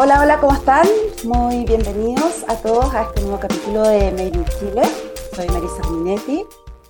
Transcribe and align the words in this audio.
Hola, 0.00 0.20
hola, 0.22 0.38
¿cómo 0.38 0.52
están? 0.52 0.86
Muy 1.24 1.64
bienvenidos 1.64 2.44
a 2.46 2.54
todos 2.54 2.94
a 2.94 3.02
este 3.02 3.20
nuevo 3.22 3.40
capítulo 3.40 3.82
de 3.82 4.12
Made 4.12 4.28
in 4.28 4.44
Chile. 4.44 4.82
Soy 5.34 5.48
Marisa 5.48 5.90
Minetti 5.90 6.44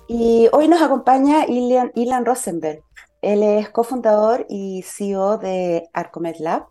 y 0.07 0.47
hoy 0.51 0.67
nos 0.67 0.79
acompaña 0.79 1.47
Ilan, 1.47 1.91
Ilan 1.95 2.23
Rosenberg. 2.23 2.83
Él 3.23 3.41
es 3.41 3.71
cofundador 3.71 4.45
y 4.47 4.83
CEO 4.83 5.39
de 5.39 5.89
Arcomed 5.91 6.35
Lab, 6.37 6.67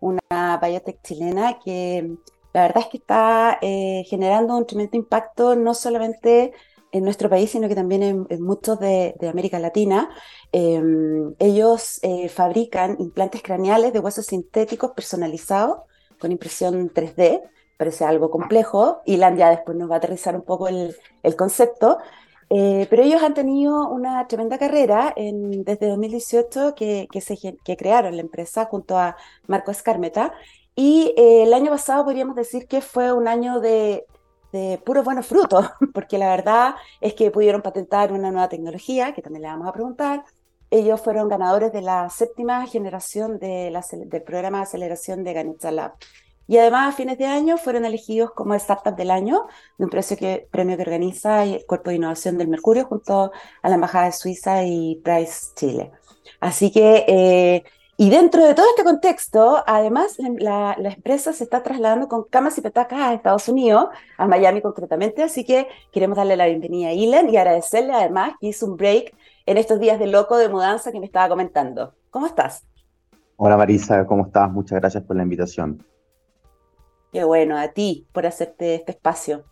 una 0.00 0.58
biotech 0.62 1.02
chilena 1.02 1.58
que 1.58 2.16
la 2.54 2.62
verdad 2.62 2.84
es 2.84 2.86
que 2.86 2.96
está 2.96 3.58
eh, 3.60 4.04
generando 4.08 4.56
un 4.56 4.66
tremendo 4.66 4.96
impacto 4.96 5.56
no 5.56 5.74
solamente 5.74 6.54
en 6.92 7.04
nuestro 7.04 7.30
país, 7.30 7.50
sino 7.50 7.68
que 7.68 7.74
también 7.74 8.02
en, 8.02 8.42
muchos 8.42 8.78
de, 8.78 9.14
América 9.28 9.58
Latina. 9.58 10.10
Em, 10.52 11.34
ellos 11.38 11.98
eh, 12.02 12.28
fabrican 12.28 12.96
implantes 13.00 13.42
craneales 13.42 13.92
de 13.92 13.98
huesos 13.98 14.26
sintéticos 14.26 14.92
personalizados 14.92 15.78
con 16.20 16.30
impresión 16.30 16.90
3D, 16.92 17.42
parece 17.78 18.04
algo 18.04 18.30
complejo. 18.30 19.00
Ilan 19.06 19.36
ya 19.36 19.50
después 19.50 19.76
nos 19.76 19.90
va 19.90 19.94
a 19.96 19.98
aterrizar 19.98 20.36
un 20.36 20.42
poco 20.42 20.68
el, 20.68 20.94
concepto. 21.36 21.98
Eh, 22.50 22.86
pero 22.90 23.02
ellos 23.02 23.22
han 23.22 23.32
tenido 23.32 23.88
una 23.88 24.26
tremenda 24.28 24.58
carrera 24.58 25.12
en, 25.16 25.64
desde 25.64 25.88
2018 25.88 26.74
que, 26.74 27.08
que, 27.10 27.20
se, 27.22 27.38
que 27.38 27.76
crearon 27.78 28.14
la 28.14 28.22
empresa 28.22 28.66
junto 28.66 28.98
a 28.98 29.16
Marco 29.46 29.70
Escarmeta. 29.70 30.34
Y 30.74 31.14
eh, 31.16 31.44
el 31.44 31.54
año 31.54 31.70
pasado 31.70 32.04
podríamos 32.04 32.36
decir 32.36 32.66
que 32.66 32.82
fue 32.82 33.12
un 33.12 33.28
año 33.28 33.60
de, 33.60 34.04
de 34.52 34.80
puros 34.84 35.04
buenos 35.04 35.26
frutos, 35.26 35.66
porque 35.94 36.18
la 36.18 36.28
verdad 36.28 36.74
es 37.00 37.14
que 37.14 37.30
pudieron 37.30 37.62
patentar 37.62 38.12
una 38.12 38.30
nueva 38.30 38.48
tecnología, 38.48 39.12
que 39.14 39.22
también 39.22 39.42
le 39.42 39.48
vamos 39.48 39.68
a 39.68 39.72
preguntar. 39.72 40.24
Ellos 40.70 41.00
fueron 41.00 41.28
ganadores 41.28 41.72
de 41.72 41.82
la 41.82 42.08
séptima 42.08 42.66
generación 42.66 43.38
de 43.38 43.70
la, 43.70 43.84
del 43.90 44.22
programa 44.22 44.58
de 44.58 44.64
aceleración 44.64 45.24
de 45.24 45.32
Ganesha 45.34 45.70
Lab. 45.70 45.92
Y 46.48 46.58
además, 46.58 46.92
a 46.92 46.96
fines 46.96 47.18
de 47.18 47.26
año, 47.26 47.56
fueron 47.56 47.84
elegidos 47.84 48.32
como 48.32 48.54
Startup 48.54 48.94
del 48.94 49.10
Año, 49.10 49.46
de 49.78 49.84
un 49.84 49.90
premio 49.90 50.16
que, 50.18 50.48
premio 50.50 50.76
que 50.76 50.82
organiza 50.82 51.44
el 51.44 51.64
Cuerpo 51.66 51.90
de 51.90 51.96
Innovación 51.96 52.36
del 52.36 52.48
Mercurio, 52.48 52.84
junto 52.86 53.32
a 53.62 53.68
la 53.68 53.74
Embajada 53.74 54.06
de 54.06 54.12
Suiza 54.12 54.64
y 54.64 55.00
Price 55.04 55.52
Chile. 55.54 55.92
Así 56.40 56.72
que 56.72 57.04
eh, 57.06 57.64
y 58.02 58.10
dentro 58.10 58.44
de 58.44 58.54
todo 58.54 58.66
este 58.68 58.82
contexto, 58.82 59.62
además, 59.64 60.18
la, 60.18 60.74
empresa 60.76 61.32
se 61.32 61.44
está 61.44 61.62
trasladando 61.62 62.08
con 62.08 62.24
camas 62.24 62.58
y 62.58 62.60
petacas 62.60 62.98
a 62.98 63.14
Estados 63.14 63.48
Unidos, 63.48 63.90
a 64.18 64.26
Miami 64.26 64.60
concretamente, 64.60 65.22
así 65.22 65.44
que 65.44 65.68
queremos 65.92 66.16
darle 66.16 66.36
la 66.36 66.46
bienvenida 66.46 66.88
a 66.88 66.92
Ilan 66.94 67.30
y 67.30 67.36
agradecerle 67.36 67.92
además 67.92 68.32
que 68.40 68.48
hizo 68.48 68.66
un 68.66 68.76
break 68.76 69.14
en 69.46 69.56
estos 69.56 69.78
días 69.78 70.00
de 70.00 70.08
loco 70.08 70.36
de 70.36 70.48
mudanza 70.48 70.90
que 70.90 70.98
me 70.98 71.06
estaba 71.06 71.28
comentando. 71.28 71.94
¿Cómo 72.10 72.26
estás? 72.26 72.66
Hola 73.36 73.56
Marisa, 73.56 74.04
¿cómo 74.04 74.26
estás? 74.26 74.50
Muchas 74.50 74.80
gracias 74.80 75.04
por 75.04 75.14
la 75.14 75.22
invitación. 75.22 75.86
Qué 77.12 77.22
bueno, 77.22 77.56
a 77.56 77.68
ti 77.68 78.08
por 78.12 78.26
hacerte 78.26 78.74
este 78.74 78.90
espacio. 78.90 79.44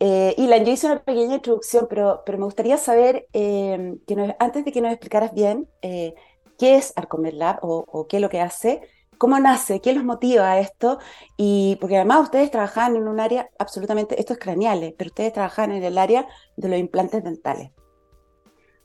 Eh, 0.00 0.34
Ilan, 0.38 0.64
yo 0.64 0.72
hice 0.72 0.88
una 0.88 0.98
pequeña 0.98 1.36
introducción, 1.36 1.86
pero, 1.88 2.22
pero 2.26 2.36
me 2.36 2.46
gustaría 2.46 2.76
saber, 2.78 3.28
eh, 3.32 3.94
que 4.04 4.34
antes 4.40 4.64
de 4.64 4.72
que 4.72 4.80
nos 4.80 4.90
explicaras 4.90 5.32
bien, 5.32 5.68
eh, 5.82 6.16
qué 6.62 6.76
es 6.76 6.92
Arcomed 6.94 7.34
Lab 7.34 7.58
o, 7.62 8.06
qué 8.08 8.18
es 8.18 8.22
lo 8.22 8.28
que 8.28 8.40
hace, 8.40 8.82
cómo 9.18 9.36
nace, 9.40 9.80
qué 9.80 9.92
los 9.92 10.04
motiva 10.04 10.52
a 10.52 10.60
esto, 10.60 11.00
y 11.36 11.76
porque 11.80 11.96
además 11.96 12.22
ustedes 12.22 12.52
trabajan 12.52 12.94
en 12.94 13.08
un 13.08 13.18
área 13.18 13.50
absolutamente, 13.58 14.20
esto 14.20 14.34
es 14.34 14.38
craneales, 14.38 14.94
pero 14.96 15.08
ustedes 15.08 15.32
trabajan 15.32 15.72
en 15.72 15.82
el 15.82 15.98
área 15.98 16.24
de 16.56 16.68
los 16.68 16.78
implantes 16.78 17.24
dentales. 17.24 17.72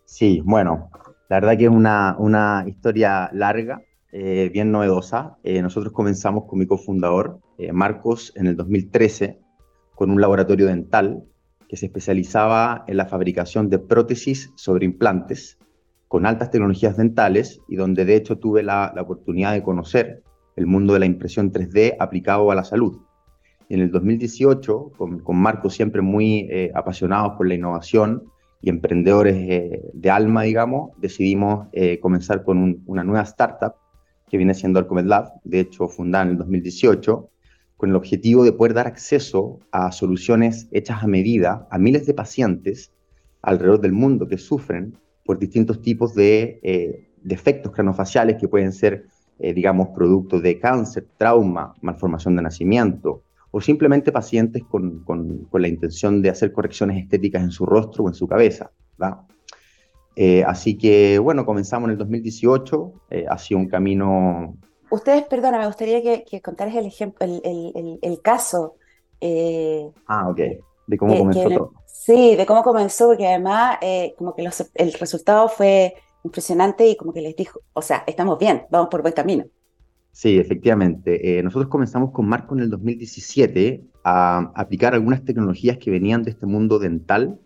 Sí, 0.05 0.42
bueno, 0.44 0.89
la 1.30 1.39
verdad 1.39 1.55
que 1.55 1.66
es 1.66 1.70
una, 1.70 2.16
una 2.17 2.64
historia 2.66 3.30
larga, 3.31 3.83
eh, 4.11 4.50
bien 4.52 4.72
novedosa. 4.72 5.38
Eh, 5.44 5.61
nosotros 5.61 5.94
comenzamos 5.94 6.45
con 6.45 6.58
mi 6.58 6.66
cofundador, 6.66 7.42
eh, 7.59 7.72
Marcos, 7.73 8.33
en 8.36 8.48
el 8.48 8.55
2013, 8.55 9.39
con 9.94 10.09
un 10.09 10.20
laboratorio 10.20 10.66
dental 10.66 11.25
que 11.70 11.78
se 11.78 11.86
especializaba 11.86 12.86
en 12.88 12.98
la 12.98 13.05
fabricación 13.05 13.70
de 13.70 13.77
prótesis 13.77 14.52
sobre 14.55 14.86
implantes 14.86 15.60
con 16.07 16.25
altas 16.25 16.51
tecnologías 16.51 16.97
dentales 16.97 17.61
y 17.67 17.75
donde 17.75 18.05
de 18.05 18.15
hecho 18.15 18.37
tuve 18.37 18.63
la, 18.63 18.93
oportunidad 18.99 19.53
de 19.53 19.63
conocer 19.63 20.23
el 20.55 20.65
mundo 20.65 20.93
de 20.93 20.99
la 20.99 21.05
impresión 21.05 21.51
3D 21.51 21.95
aplicado 21.99 22.49
a 22.51 22.55
la 22.55 22.63
salud. 22.63 22.99
en 23.69 23.81
el 23.81 23.91
2018, 23.91 24.93
con, 24.97 25.19
con 25.19 25.35
Marco 25.35 25.69
siempre 25.69 26.01
muy 26.01 26.47
eh, 26.49 26.71
apasionados 26.73 27.33
por 27.37 27.47
la 27.47 27.55
innovación 27.55 28.23
y 28.61 28.69
emprendedores 28.69 29.35
eh, 29.35 29.81
de 29.93 30.09
alma, 30.09 30.43
digamos, 30.43 30.91
decidimos 30.97 31.67
eh, 31.73 31.99
comenzar 31.99 32.43
con 32.43 32.81
una 32.85 33.03
nueva 33.03 33.23
startup 33.23 33.73
que 34.29 34.37
viene 34.37 34.53
siendo 34.53 34.79
Arcomed 34.79 35.05
Lab, 35.05 35.33
de 35.43 35.59
hecho 35.59 35.87
fundada 35.87 36.25
en 36.25 36.31
el 36.31 36.37
2018, 36.37 37.29
con 37.77 37.89
el 37.89 37.95
objetivo 37.95 38.43
de 38.43 38.53
poder 38.53 38.73
dar 38.73 38.87
acceso 38.87 39.59
a 39.71 39.91
soluciones 39.91 40.67
hechas 40.71 41.03
a 41.03 41.07
medida 41.07 41.67
a 41.69 41.77
miles 41.77 42.05
de 42.05 42.13
pacientes 42.13 42.91
alrededor 43.41 43.79
del 43.79 43.93
mundo 43.93 44.27
que 44.27 44.37
sufren 44.37 44.97
por 45.27 45.38
distintos 45.38 45.82
tipos 45.82 46.15
de 46.15 46.60
eh, 46.64 47.10
defectos 47.21 47.73
cranofaciales 47.73 48.38
que 48.39 48.48
pueden 48.48 48.71
ser, 48.71 49.05
eh, 49.39 49.54
digamos, 49.54 49.89
producto 49.89 50.39
de 50.39 50.58
cáncer, 50.58 51.05
trauma, 51.17 51.76
malformación 51.82 52.38
de 52.38 52.42
nacimiento, 52.42 53.23
o 53.52 53.60
simplemente 53.60 54.11
pacientes 54.11 54.64
con, 54.64 55.04
con, 55.04 55.48
la 55.52 55.67
intención 55.67 56.21
de 56.21 56.30
hacer 56.30 56.54
correcciones 56.54 56.98
estéticas 57.04 57.43
en 57.43 57.52
su 57.52 57.66
rostro 57.66 58.05
o 58.05 58.08
en 58.08 58.14
su 58.14 58.26
cabeza. 58.27 58.71
Eh, 60.16 60.43
así 60.45 60.77
que, 60.77 61.20
bueno, 61.20 61.45
comenzamos 61.45 61.87
en 61.87 61.92
el 61.92 61.98
2018, 61.98 62.93
ha 63.30 63.37
sido 63.37 63.60
un 63.60 63.67
camino... 63.67 64.55
Ustedes, 64.89 65.23
perdona, 65.23 65.60
me 65.60 65.67
gustaría 65.67 66.02
que, 66.02 66.23
que 66.23 66.42
contaras 66.42 66.73
el 66.76 66.86
ejemplo, 66.86 67.26
el, 67.26 67.42
el, 67.43 67.99
el, 68.02 68.21
caso. 68.21 68.76
ah, 70.08 70.30
ok, 70.30 70.39
de 70.87 70.98
cómo 70.98 71.17
comenzó 71.17 71.49
todo. 71.49 71.73
Sí, 72.07 72.37
de 72.37 72.45
cómo 72.45 72.63
comenzó, 72.63 73.07
porque 73.07 73.27
además 73.27 73.79
eh, 73.81 74.15
como 74.17 74.33
que 74.33 74.49
el 74.75 74.93
resultado 74.93 75.49
fue 75.49 75.93
impresionante 76.23 76.87
y 76.87 76.95
como 76.95 77.11
que 77.11 77.19
les 77.19 77.35
dijo, 77.35 77.59
o 77.73 77.81
sea, 77.81 78.05
estamos 78.07 78.39
bien, 78.39 78.61
vamos 78.71 78.87
por 78.89 79.01
buen 79.01 79.13
camino. 79.13 79.43
Sí, 80.13 80.39
efectivamente. 80.39 81.37
Eh, 81.37 81.43
nosotros 81.43 81.69
comenzamos 81.69 82.11
con 82.11 82.25
Marco 82.25 82.55
en 82.55 82.61
el 82.61 82.69
2017 82.69 83.83
a 84.05 84.53
aplicar 84.55 84.93
algunas 84.93 85.25
tecnologías 85.25 85.79
que 85.79 85.91
venían 85.91 86.23
de 86.23 86.31
este 86.31 86.45
mundo 86.45 86.79
dental 86.79 87.41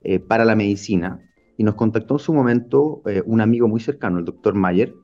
eh, 0.00 0.18
para 0.18 0.46
la 0.46 0.56
medicina 0.56 1.20
y 1.58 1.64
nos 1.64 1.74
contactó 1.74 2.14
en 2.14 2.20
su 2.20 2.32
momento 2.32 3.02
un 3.26 3.42
amigo 3.42 3.68
muy 3.68 3.80
cercano, 3.80 4.18
el 4.18 4.24
doctor 4.24 4.54
Mayer, 4.54 4.94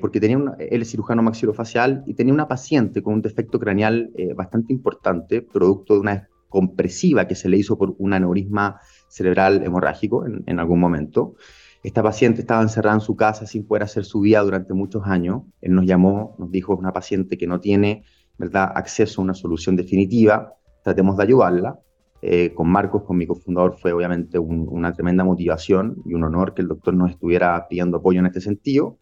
porque 0.00 0.20
tenía 0.20 0.38
él 0.58 0.82
es 0.82 0.90
cirujano 0.90 1.22
maxilofacial 1.22 2.02
y 2.06 2.12
tenía 2.12 2.34
una 2.34 2.48
paciente 2.48 3.02
con 3.02 3.14
un 3.14 3.22
defecto 3.22 3.58
craneal 3.58 4.10
bastante 4.34 4.72
importante, 4.72 5.42
producto 5.42 5.94
de 5.94 6.00
una 6.00 6.28
compresiva 6.48 7.26
que 7.26 7.34
se 7.34 7.48
le 7.48 7.56
hizo 7.56 7.76
por 7.78 7.94
un 7.98 8.12
aneurisma 8.12 8.80
cerebral 9.08 9.62
hemorrágico 9.64 10.24
en, 10.26 10.58
algún 10.58 10.80
momento. 10.80 11.34
Esta 11.82 12.02
paciente 12.02 12.40
estaba 12.40 12.62
encerrada 12.62 12.96
en 12.96 13.00
su 13.00 13.16
casa 13.16 13.46
sin 13.46 13.66
poder 13.66 13.84
hacer 13.84 14.04
su 14.04 14.20
vida 14.20 14.40
durante 14.40 14.74
muchos 14.74 15.02
años. 15.06 15.42
Él 15.60 15.74
nos 15.74 15.86
llamó, 15.86 16.34
nos 16.38 16.50
dijo, 16.50 16.74
es 16.74 16.78
una 16.78 16.92
paciente 16.92 17.38
que 17.38 17.46
no 17.46 17.60
tiene 17.60 18.04
¿verdad? 18.36 18.70
acceso 18.74 19.20
a 19.20 19.24
una 19.24 19.34
solución 19.34 19.76
definitiva, 19.76 20.54
tratemos 20.82 21.16
de 21.16 21.22
ayudarla. 21.22 21.78
Eh, 22.20 22.52
con 22.52 22.68
Marcos, 22.68 23.04
con 23.04 23.16
mi 23.16 23.28
cofundador, 23.28 23.78
fue 23.78 23.92
obviamente 23.92 24.40
una 24.40 24.92
tremenda 24.92 25.22
motivación 25.22 26.02
y 26.04 26.14
un 26.14 26.24
honor 26.24 26.52
que 26.52 26.62
el 26.62 26.68
doctor 26.68 26.92
nos 26.94 27.12
estuviera 27.12 27.68
pidiendo 27.68 27.98
apoyo 27.98 28.18
en 28.18 28.26
este 28.26 28.40
sentido. 28.40 28.98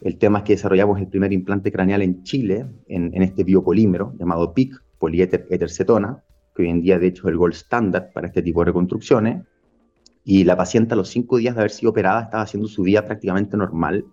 El 0.00 0.18
tema 0.18 0.38
es 0.38 0.44
que 0.44 0.52
desarrollamos 0.54 1.00
el 1.00 1.08
primer 1.08 1.32
implante 1.32 1.70
craneal 1.70 2.02
en 2.02 2.22
Chile, 2.24 2.66
en, 2.88 3.22
este 3.22 3.44
biopolímero 3.44 4.14
llamado 4.18 4.52
PIC, 4.52 4.74
poliéter 4.98 5.46
etercetona, 5.50 6.22
que 6.54 6.62
hoy 6.62 6.70
en 6.70 6.80
día 6.80 6.98
de 6.98 7.08
hecho 7.08 7.26
es 7.26 7.32
el 7.32 7.38
gold 7.38 7.54
standard 7.54 8.12
para 8.12 8.28
este 8.28 8.42
tipo 8.42 8.60
de 8.60 8.66
reconstrucciones, 8.66 9.44
y 10.24 10.44
la 10.44 10.56
paciente 10.56 10.94
a 10.94 10.96
los 10.96 11.08
cinco 11.08 11.36
días 11.36 11.54
de 11.54 11.60
haber 11.60 11.70
sido 11.70 11.90
operada 11.90 12.22
estaba 12.22 12.44
haciendo 12.44 12.68
su 12.68 12.82
vida 12.82 13.04
prácticamente 13.04 13.56
normal, 13.56 14.06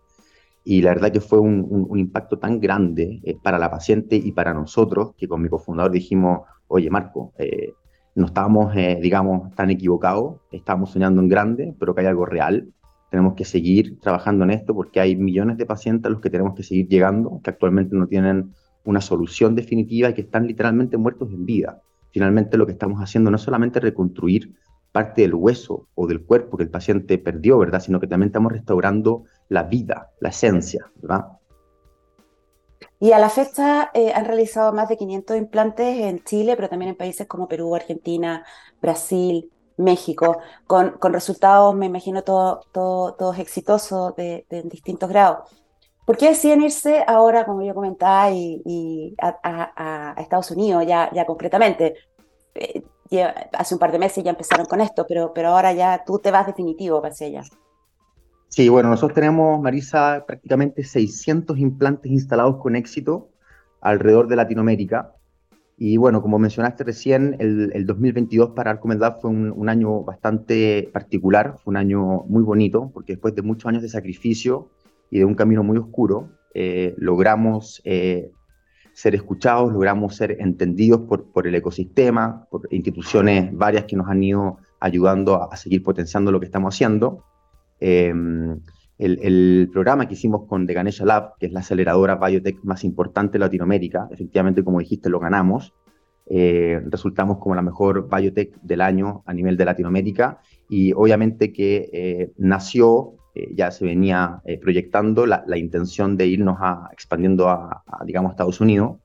y 0.63 0.81
la 0.81 0.91
verdad 0.91 1.11
que 1.11 1.21
fue 1.21 1.39
un, 1.39 1.97
impacto 1.97 2.37
tan 2.37 2.59
grande 2.59 3.19
eh, 3.23 3.35
para 3.41 3.57
la 3.57 3.71
paciente 3.71 4.15
y 4.15 4.31
para 4.31 4.53
nosotros, 4.53 5.13
que 5.17 5.27
con 5.27 5.41
mi 5.41 5.49
cofundador 5.49 5.91
dijimos, 5.91 6.41
oye 6.67 6.89
Marco, 6.89 7.33
eh, 7.37 7.73
no 8.15 8.27
estábamos, 8.27 8.75
eh, 8.75 8.99
digamos, 9.01 9.55
tan 9.55 9.69
equivocados, 9.71 10.41
estábamos 10.51 10.91
soñando 10.91 11.21
en 11.21 11.29
grande, 11.29 11.75
pero 11.79 11.95
que 11.95 12.01
hay 12.01 12.07
algo 12.07 12.25
real, 12.25 12.71
tenemos 13.09 13.33
que 13.33 13.45
seguir 13.45 13.99
trabajando 13.99 14.43
en 14.43 14.51
esto 14.51 14.73
porque 14.73 14.99
hay 14.99 15.15
millones 15.15 15.57
de 15.57 15.65
pacientes 15.65 16.05
a 16.05 16.09
los 16.09 16.21
que 16.21 16.29
tenemos 16.29 16.53
que 16.55 16.63
seguir 16.63 16.87
llegando, 16.87 17.41
que 17.43 17.49
actualmente 17.49 17.95
no 17.95 18.07
tienen 18.07 18.53
una 18.83 19.01
solución 19.01 19.55
definitiva 19.55 20.09
y 20.09 20.13
que 20.13 20.21
están 20.21 20.47
literalmente 20.47 20.97
muertos 20.97 21.29
en 21.31 21.45
vida 21.45 21.81
finalmente 22.11 22.57
lo 22.57 22.65
que 22.65 22.73
estamos 22.73 22.99
haciendo 22.99 23.29
no 23.31 23.37
es 23.37 23.41
solamente 23.41 23.79
reconstruir 23.79 24.55
parte 24.91 25.21
del 25.21 25.33
hueso 25.33 25.87
o 25.95 26.07
del 26.07 26.25
cuerpo 26.25 26.57
que 26.57 26.63
el 26.63 26.69
paciente 26.69 27.17
perdió, 27.17 27.57
¿verdad? 27.57 27.79
Sino 27.79 27.99
que 27.99 28.07
también 28.07 28.27
estamos 28.27 28.51
restaurando 28.51 29.23
la 29.49 29.63
vida, 29.63 30.11
la 30.19 30.29
esencia, 30.29 30.91
¿verdad? 30.95 31.27
Y 32.99 33.13
a 33.13 33.19
la 33.19 33.29
fecha 33.29 33.89
eh, 33.93 34.11
han 34.13 34.25
realizado 34.25 34.73
más 34.73 34.89
de 34.89 34.97
500 34.97 35.37
implantes 35.37 35.97
en 35.97 36.23
Chile, 36.23 36.55
pero 36.55 36.69
también 36.69 36.89
en 36.89 36.97
países 36.97 37.27
como 37.27 37.47
Perú, 37.47 37.73
Argentina, 37.73 38.45
Brasil, 38.81 39.49
México, 39.77 40.37
con, 40.67 40.93
resultados, 41.11 41.75
me 41.75 41.87
imagino, 41.87 42.23
todos 42.23 42.67
todo, 42.71 43.33
exitosos 43.33 44.15
de, 44.15 44.45
de, 44.49 44.61
distintos 44.63 45.09
grados. 45.09 45.49
¿Por 46.05 46.17
qué 46.17 46.29
deciden 46.29 46.61
irse 46.61 47.03
ahora, 47.07 47.45
como 47.45 47.61
yo 47.61 47.73
comentaba, 47.73 48.31
y, 48.31 49.15
a, 49.21 50.15
Estados 50.17 50.51
Unidos 50.51 50.85
ya, 50.87 51.09
ya 51.13 51.25
concretamente? 51.25 51.95
Eh, 52.55 52.83
hace 53.53 53.75
un 53.75 53.79
par 53.79 53.91
de 53.91 53.99
meses 53.99 54.23
ya 54.23 54.31
empezaron 54.31 54.65
con 54.65 54.81
esto, 54.81 55.05
pero, 55.07 55.33
pero 55.33 55.49
ahora 55.49 55.73
ya 55.73 56.03
tú 56.05 56.19
te 56.19 56.31
vas 56.31 56.47
definitivo 56.47 57.05
hacia 57.05 57.27
allá. 57.27 57.43
Sí, 58.47 58.67
bueno, 58.67 58.89
nosotros 58.89 59.15
tenemos, 59.15 59.61
Marisa, 59.61 60.25
prácticamente 60.27 60.83
600 60.83 61.57
implantes 61.57 62.11
instalados 62.11 62.57
con 62.57 62.75
éxito 62.75 63.29
alrededor 63.79 64.27
de 64.27 64.35
Latinoamérica. 64.35 65.13
Y 65.77 65.97
bueno, 65.97 66.21
como 66.21 66.37
mencionaste 66.37 66.83
recién, 66.83 67.37
el, 67.39 67.85
2022 67.85 68.51
para 68.51 68.71
Arcomedlab 68.71 69.19
fue 69.19 69.31
un, 69.31 69.69
año 69.69 70.03
bastante 70.03 70.89
particular, 70.93 71.55
fue 71.63 71.71
un 71.71 71.77
año 71.77 72.23
muy 72.27 72.43
bonito, 72.43 72.91
porque 72.93 73.13
después 73.13 73.33
de 73.35 73.41
muchos 73.41 73.67
años 73.67 73.81
de 73.81 73.89
sacrificio 73.89 74.69
y 75.11 75.19
de 75.19 75.25
un 75.25 75.35
camino 75.35 75.61
muy 75.63 75.77
oscuro, 75.77 76.31
eh, 76.55 76.95
logramos 76.97 77.81
eh, 77.85 78.31
ser 78.93 79.13
escuchados, 79.13 79.71
logramos 79.71 80.15
ser 80.15 80.37
entendidos 80.39 81.01
por, 81.01 81.31
por, 81.31 81.45
el 81.45 81.53
ecosistema, 81.53 82.47
por 82.49 82.67
instituciones 82.71 83.55
varias 83.55 83.85
que 83.85 83.95
nos 83.95 84.07
han 84.07 84.23
ido 84.23 84.57
ayudando 84.79 85.51
a 85.51 85.55
seguir 85.55 85.83
potenciando 85.83 86.31
lo 86.31 86.39
que 86.39 86.47
estamos 86.47 86.73
haciendo. 86.73 87.23
Em, 87.79 88.59
el, 88.97 89.69
programa 89.73 90.07
que 90.07 90.13
hicimos 90.13 90.47
con 90.47 90.67
The 90.67 90.73
Ganesha 90.73 91.05
Lab, 91.05 91.37
que 91.39 91.47
es 91.47 91.51
la 91.51 91.61
aceleradora 91.61 92.15
biotech 92.15 92.63
más 92.63 92.83
importante 92.83 93.33
de 93.33 93.39
Latinoamérica, 93.39 94.07
efectivamente, 94.11 94.63
como 94.63 94.79
dijiste, 94.79 95.09
lo 95.09 95.19
ganamos. 95.19 95.73
Eh, 96.27 96.79
resultamos 96.85 97.39
como 97.39 97.55
la 97.55 97.63
mejor 97.63 98.07
biotech 98.07 98.61
del 98.61 98.81
año 98.81 99.23
a 99.25 99.33
nivel 99.33 99.57
de 99.57 99.65
Latinoamérica 99.65 100.39
y 100.69 100.93
obviamente 100.93 101.51
que 101.51 101.89
eh, 101.91 102.31
nació, 102.37 103.15
eh, 103.35 103.51
ya 103.55 103.71
se 103.71 103.85
venía 103.85 104.41
proyectando 104.61 105.25
la, 105.25 105.57
intención 105.57 106.17
de 106.17 106.27
irnos 106.27 106.57
a, 106.59 106.89
expandiendo 106.91 107.49
a, 107.49 107.83
a, 107.85 108.05
digamos, 108.05 108.31
Estados 108.31 108.61
Unidos 108.61 108.97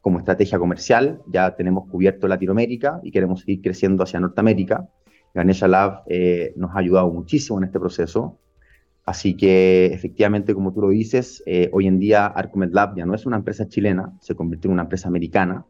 como 0.00 0.18
estrategia 0.18 0.58
comercial. 0.58 1.22
Ya 1.26 1.56
tenemos 1.56 1.88
cubierto 1.90 2.28
Latinoamérica 2.28 3.00
y 3.02 3.10
queremos 3.10 3.40
seguir 3.40 3.62
creciendo 3.62 4.02
hacia 4.02 4.20
Norteamérica. 4.20 4.86
Ganesha 5.34 5.66
Lab 5.66 6.02
eh, 6.06 6.52
nos 6.56 6.70
ha 6.74 6.78
ayudado 6.78 7.10
muchísimo 7.10 7.58
en 7.58 7.64
este 7.64 7.80
proceso. 7.80 8.38
Así 9.06 9.34
que 9.34 9.86
efectivamente, 9.86 10.54
como 10.54 10.72
tú 10.72 10.82
lo 10.82 10.90
dices, 10.90 11.42
eh, 11.46 11.68
hoy 11.72 11.86
en 11.86 11.98
día 11.98 12.26
Arcomed 12.26 12.72
Lab 12.72 12.96
ya 12.96 13.04
no 13.04 13.14
es 13.14 13.26
una 13.26 13.36
empresa 13.36 13.66
chilena, 13.66 14.12
se 14.20 14.34
convirtió 14.34 14.68
en 14.68 14.74
una 14.74 14.82
empresa 14.82 15.08
americana. 15.08 15.66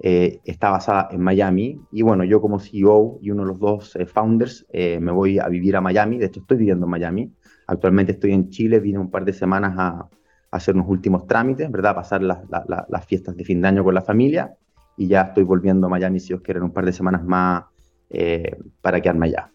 Eh, 0.00 0.40
está 0.44 0.70
basada 0.70 1.08
en 1.10 1.22
Miami 1.22 1.80
y 1.90 2.02
bueno, 2.02 2.22
yo 2.24 2.40
como 2.40 2.58
CEO 2.58 3.18
y 3.22 3.30
uno 3.30 3.42
de 3.42 3.48
los 3.48 3.58
dos 3.58 3.98
founders 4.12 4.66
me 4.72 5.10
voy 5.10 5.38
a 5.38 5.48
vivir 5.48 5.74
a 5.74 5.80
Miami, 5.80 6.18
de 6.18 6.26
hecho 6.26 6.40
estoy 6.40 6.58
viviendo 6.58 6.86
en 6.86 6.90
Miami. 6.90 7.32
Actualmente 7.66 8.12
estoy 8.12 8.32
en 8.32 8.50
Chile, 8.50 8.78
vine 8.78 8.98
un 8.98 9.10
par 9.10 9.24
de 9.24 9.32
semanas 9.32 9.74
a, 9.76 10.08
hacer 10.50 10.74
unos 10.74 10.88
últimos 10.88 11.26
trámites, 11.26 11.70
¿verdad? 11.70 11.94
pasar 11.94 12.22
las 12.22 13.06
fiestas 13.06 13.36
de 13.36 13.44
fin 13.44 13.60
de 13.60 13.68
año 13.68 13.84
con 13.84 13.94
la 13.94 14.02
familia 14.02 14.54
y 14.96 15.08
ya 15.08 15.22
estoy 15.22 15.44
volviendo 15.44 15.86
a 15.86 15.90
Miami 15.90 16.20
si 16.20 16.32
os 16.32 16.40
quieren 16.40 16.62
un 16.62 16.72
par 16.72 16.84
de 16.84 16.92
semanas 16.92 17.24
más 17.24 17.64
eh, 18.10 18.56
para 18.80 19.00
quedarme 19.00 19.26
allá. 19.26 19.52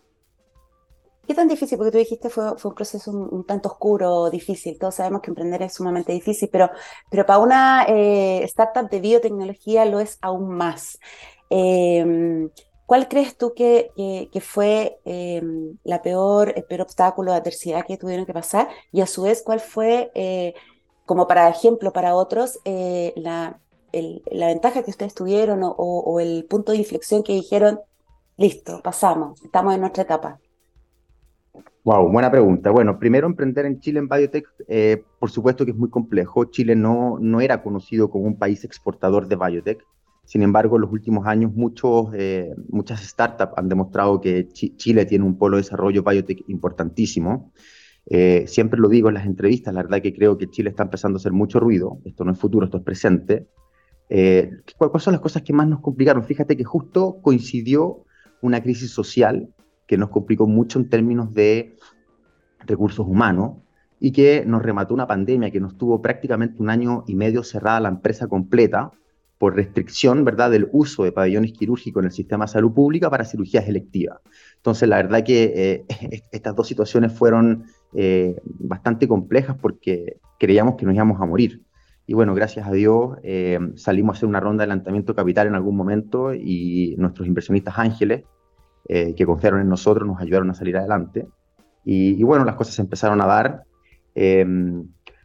¿Qué 1.31 1.35
tan 1.35 1.47
difícil? 1.47 1.77
Porque 1.77 1.91
tú 1.93 1.97
dijiste 1.97 2.29
fue, 2.29 2.57
fue 2.57 2.71
un 2.71 2.75
proceso 2.75 3.09
un, 3.09 3.45
tanto 3.45 3.69
oscuro, 3.69 4.29
difícil. 4.29 4.77
Todos 4.77 4.95
sabemos 4.95 5.21
que 5.21 5.31
emprender 5.31 5.61
es 5.61 5.75
sumamente 5.75 6.11
difícil, 6.11 6.49
pero, 6.51 6.69
pero 7.09 7.25
para 7.25 7.39
una 7.39 7.85
eh, 7.87 8.43
startup 8.43 8.89
de 8.89 8.99
biotecnología 8.99 9.85
lo 9.85 10.01
es 10.01 10.17
aún 10.19 10.49
más. 10.53 10.99
Em, 11.49 12.49
¿Cuál 12.85 13.07
crees 13.07 13.37
tú 13.37 13.53
que, 13.53 13.91
que, 14.29 14.41
fue 14.41 14.99
em, 15.05 15.77
la 15.85 16.01
peor, 16.01 16.51
el 16.53 16.65
peor 16.65 16.81
obstáculo 16.81 17.31
adversidad 17.31 17.85
que 17.85 17.95
tuvieron 17.95 18.25
que 18.25 18.33
pasar? 18.33 18.67
Y 18.91 18.99
a 18.99 19.07
su 19.07 19.21
vez, 19.21 19.41
¿cuál 19.41 19.61
fue, 19.61 20.11
eh, 20.15 20.53
como 21.05 21.27
para 21.27 21.47
ejemplo 21.47 21.93
para 21.93 22.13
otros, 22.13 22.59
la, 22.65 23.57
la 23.93 24.47
ventaja 24.47 24.83
que 24.83 24.91
ustedes 24.91 25.15
tuvieron 25.15 25.63
o, 25.63 25.71
o, 25.77 26.19
el 26.19 26.45
punto 26.49 26.73
de 26.73 26.79
inflexión 26.79 27.23
que 27.23 27.31
dijeron, 27.31 27.79
Listo, 28.37 28.81
pasamos, 28.83 29.41
estamos 29.43 29.75
en 29.75 29.81
nuestra 29.81 30.03
etapa. 30.03 30.39
Wow, 31.83 32.11
buena 32.11 32.29
pregunta. 32.29 32.69
Bueno, 32.69 32.99
primero 32.99 33.25
emprender 33.25 33.65
en 33.65 33.79
Chile 33.79 33.97
en 33.97 34.07
biotech, 34.07 34.47
eh, 34.67 35.03
por 35.17 35.31
supuesto 35.31 35.65
que 35.65 35.71
es 35.71 35.77
muy 35.77 35.89
complejo. 35.89 36.45
Chile 36.45 36.75
no, 36.75 37.17
no 37.19 37.41
era 37.41 37.63
conocido 37.63 38.11
como 38.11 38.25
un 38.25 38.37
país 38.37 38.63
exportador 38.63 39.27
de 39.27 39.35
biotech. 39.35 39.83
Sin 40.23 40.43
embargo, 40.43 40.75
en 40.75 40.83
los 40.83 40.91
últimos 40.91 41.25
años 41.25 41.51
muchos, 41.55 42.09
eh, 42.13 42.53
muchas 42.69 43.01
startups 43.01 43.53
han 43.57 43.67
demostrado 43.67 44.21
que 44.21 44.47
Chile 44.49 45.05
tiene 45.07 45.25
un 45.25 45.39
polo 45.39 45.57
de 45.57 45.63
desarrollo 45.63 46.03
biotech 46.03 46.47
importantísimo. 46.49 47.51
Eh, 48.05 48.45
siempre 48.45 48.79
lo 48.79 48.87
digo 48.87 49.07
en 49.07 49.15
las 49.15 49.25
entrevistas, 49.25 49.73
la 49.73 49.81
verdad 49.81 50.03
que 50.03 50.13
creo 50.13 50.37
que 50.37 50.51
Chile 50.51 50.69
está 50.69 50.83
empezando 50.83 51.17
a 51.17 51.19
hacer 51.19 51.31
mucho 51.31 51.59
ruido. 51.59 51.97
Esto 52.05 52.23
no 52.23 52.31
es 52.33 52.37
futuro, 52.37 52.65
esto 52.65 52.77
es 52.77 52.83
presente. 52.83 53.47
¿Cuáles 54.77 55.03
son 55.03 55.13
las 55.13 55.21
cosas 55.21 55.41
que 55.41 55.53
más 55.53 55.67
nos 55.67 55.79
complicaron? 55.79 56.23
Fíjate 56.25 56.55
que 56.55 56.63
justo 56.63 57.17
coincidió 57.23 58.03
una 58.41 58.61
crisis 58.61 58.91
social 58.91 59.49
que 59.87 59.97
nos 59.97 60.09
complicó 60.09 60.47
mucho 60.47 60.79
en 60.79 60.89
términos 60.89 61.33
de 61.33 61.77
recursos 62.65 63.05
humanos 63.07 63.57
y 63.99 64.11
que 64.11 64.43
nos 64.45 64.61
remató 64.61 64.93
una 64.93 65.07
pandemia 65.07 65.51
que 65.51 65.59
nos 65.59 65.77
tuvo 65.77 66.01
prácticamente 66.01 66.61
un 66.61 66.69
año 66.69 67.03
y 67.07 67.15
medio 67.15 67.43
cerrada 67.43 67.79
la 67.81 67.89
empresa 67.89 68.27
completa 68.27 68.91
por 69.41 69.55
restricción 69.55 70.23
¿verdad? 70.23 70.51
del 70.51 70.69
uso 70.71 71.03
de 71.03 71.11
pabellones 71.11 71.53
quirúrgicos 71.53 72.01
en 72.01 72.05
el 72.05 72.11
sistema 72.11 72.45
de 72.45 72.51
salud 72.51 72.73
pública 72.73 73.09
para 73.09 73.25
cirugías 73.25 73.67
electivas. 73.67 74.19
Entonces, 74.57 74.87
la 74.87 74.97
verdad 74.97 75.23
que 75.23 75.85
eh, 75.89 76.21
estas 76.31 76.55
dos 76.55 76.67
situaciones 76.67 77.11
fueron 77.11 77.65
eh, 77.93 78.39
bastante 78.43 79.07
complejas 79.07 79.57
porque 79.59 80.17
creíamos 80.39 80.75
que 80.75 80.85
nos 80.85 80.93
íbamos 80.93 81.19
a 81.19 81.25
morir. 81.25 81.61
Y 82.05 82.13
bueno, 82.13 82.35
gracias 82.35 82.67
a 82.67 82.71
Dios 82.71 83.17
eh, 83.23 83.57
salimos 83.75 84.15
a 84.15 84.17
hacer 84.17 84.29
una 84.29 84.39
ronda 84.39 84.61
de 84.61 84.71
adelantamiento 84.71 85.15
capital 85.15 85.47
en 85.47 85.55
algún 85.55 85.75
momento 85.75 86.35
y 86.35 86.93
nuestros 86.99 87.27
inversionistas 87.27 87.79
ángeles, 87.79 88.23
eh, 88.87 89.13
que 89.15 89.25
confiaron 89.25 89.61
en 89.61 89.69
nosotros, 89.69 90.07
nos 90.07 90.19
ayudaron 90.19 90.49
a 90.49 90.53
salir 90.53 90.77
adelante. 90.77 91.27
Y, 91.83 92.21
bueno, 92.23 92.45
las 92.45 92.55
cosas 92.55 92.75
se 92.75 92.81
empezaron 92.81 93.21
a 93.21 93.25
dar. 93.25 93.63
Eh, 94.13 94.45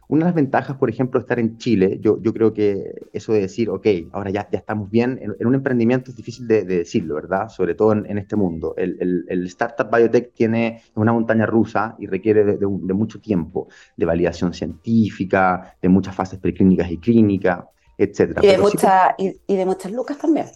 una 0.09 0.25
de 0.25 0.29
las 0.29 0.35
ventajas, 0.35 0.77
por 0.77 0.89
ejemplo, 0.89 1.19
de 1.19 1.23
estar 1.23 1.37
en 1.37 1.57
Chile, 1.57 1.99
yo, 2.01 2.21
yo 2.21 2.33
creo 2.33 2.53
que 2.53 2.93
eso 3.11 3.33
de 3.33 3.41
decir, 3.41 3.69
ok, 3.69 3.85
ahora 4.13 4.29
ya, 4.29 4.47
ya 4.49 4.59
estamos 4.59 4.89
bien, 4.89 5.19
en, 5.21 5.45
un 5.45 5.53
emprendimiento 5.53 6.11
es 6.11 6.17
difícil 6.17 6.47
de, 6.47 6.63
decirlo, 6.63 7.15
¿verdad? 7.15 7.49
Sobre 7.49 7.75
todo 7.75 7.91
en, 7.91 8.17
este 8.17 8.37
mundo. 8.37 8.73
El, 8.77 9.25
el, 9.27 9.45
Startup 9.47 9.89
Biotech 9.93 10.33
tiene 10.33 10.81
una 10.95 11.11
montaña 11.11 11.45
rusa 11.45 11.95
y 11.99 12.07
requiere 12.07 12.45
de, 12.45 12.65
mucho 12.65 13.19
tiempo, 13.19 13.67
de 13.97 14.05
validación 14.05 14.53
científica, 14.53 15.75
de 15.81 15.89
muchas 15.89 16.15
fases 16.15 16.39
preclínicas 16.39 16.89
y 16.89 16.99
clínicas, 16.99 17.65
etc. 17.97 18.39
Y 18.43 18.47
de, 18.47 18.57
mucha, 18.57 19.13
y, 19.17 19.55
de 19.55 19.65
muchas 19.65 19.91
lucas 19.91 20.17
también 20.17 20.47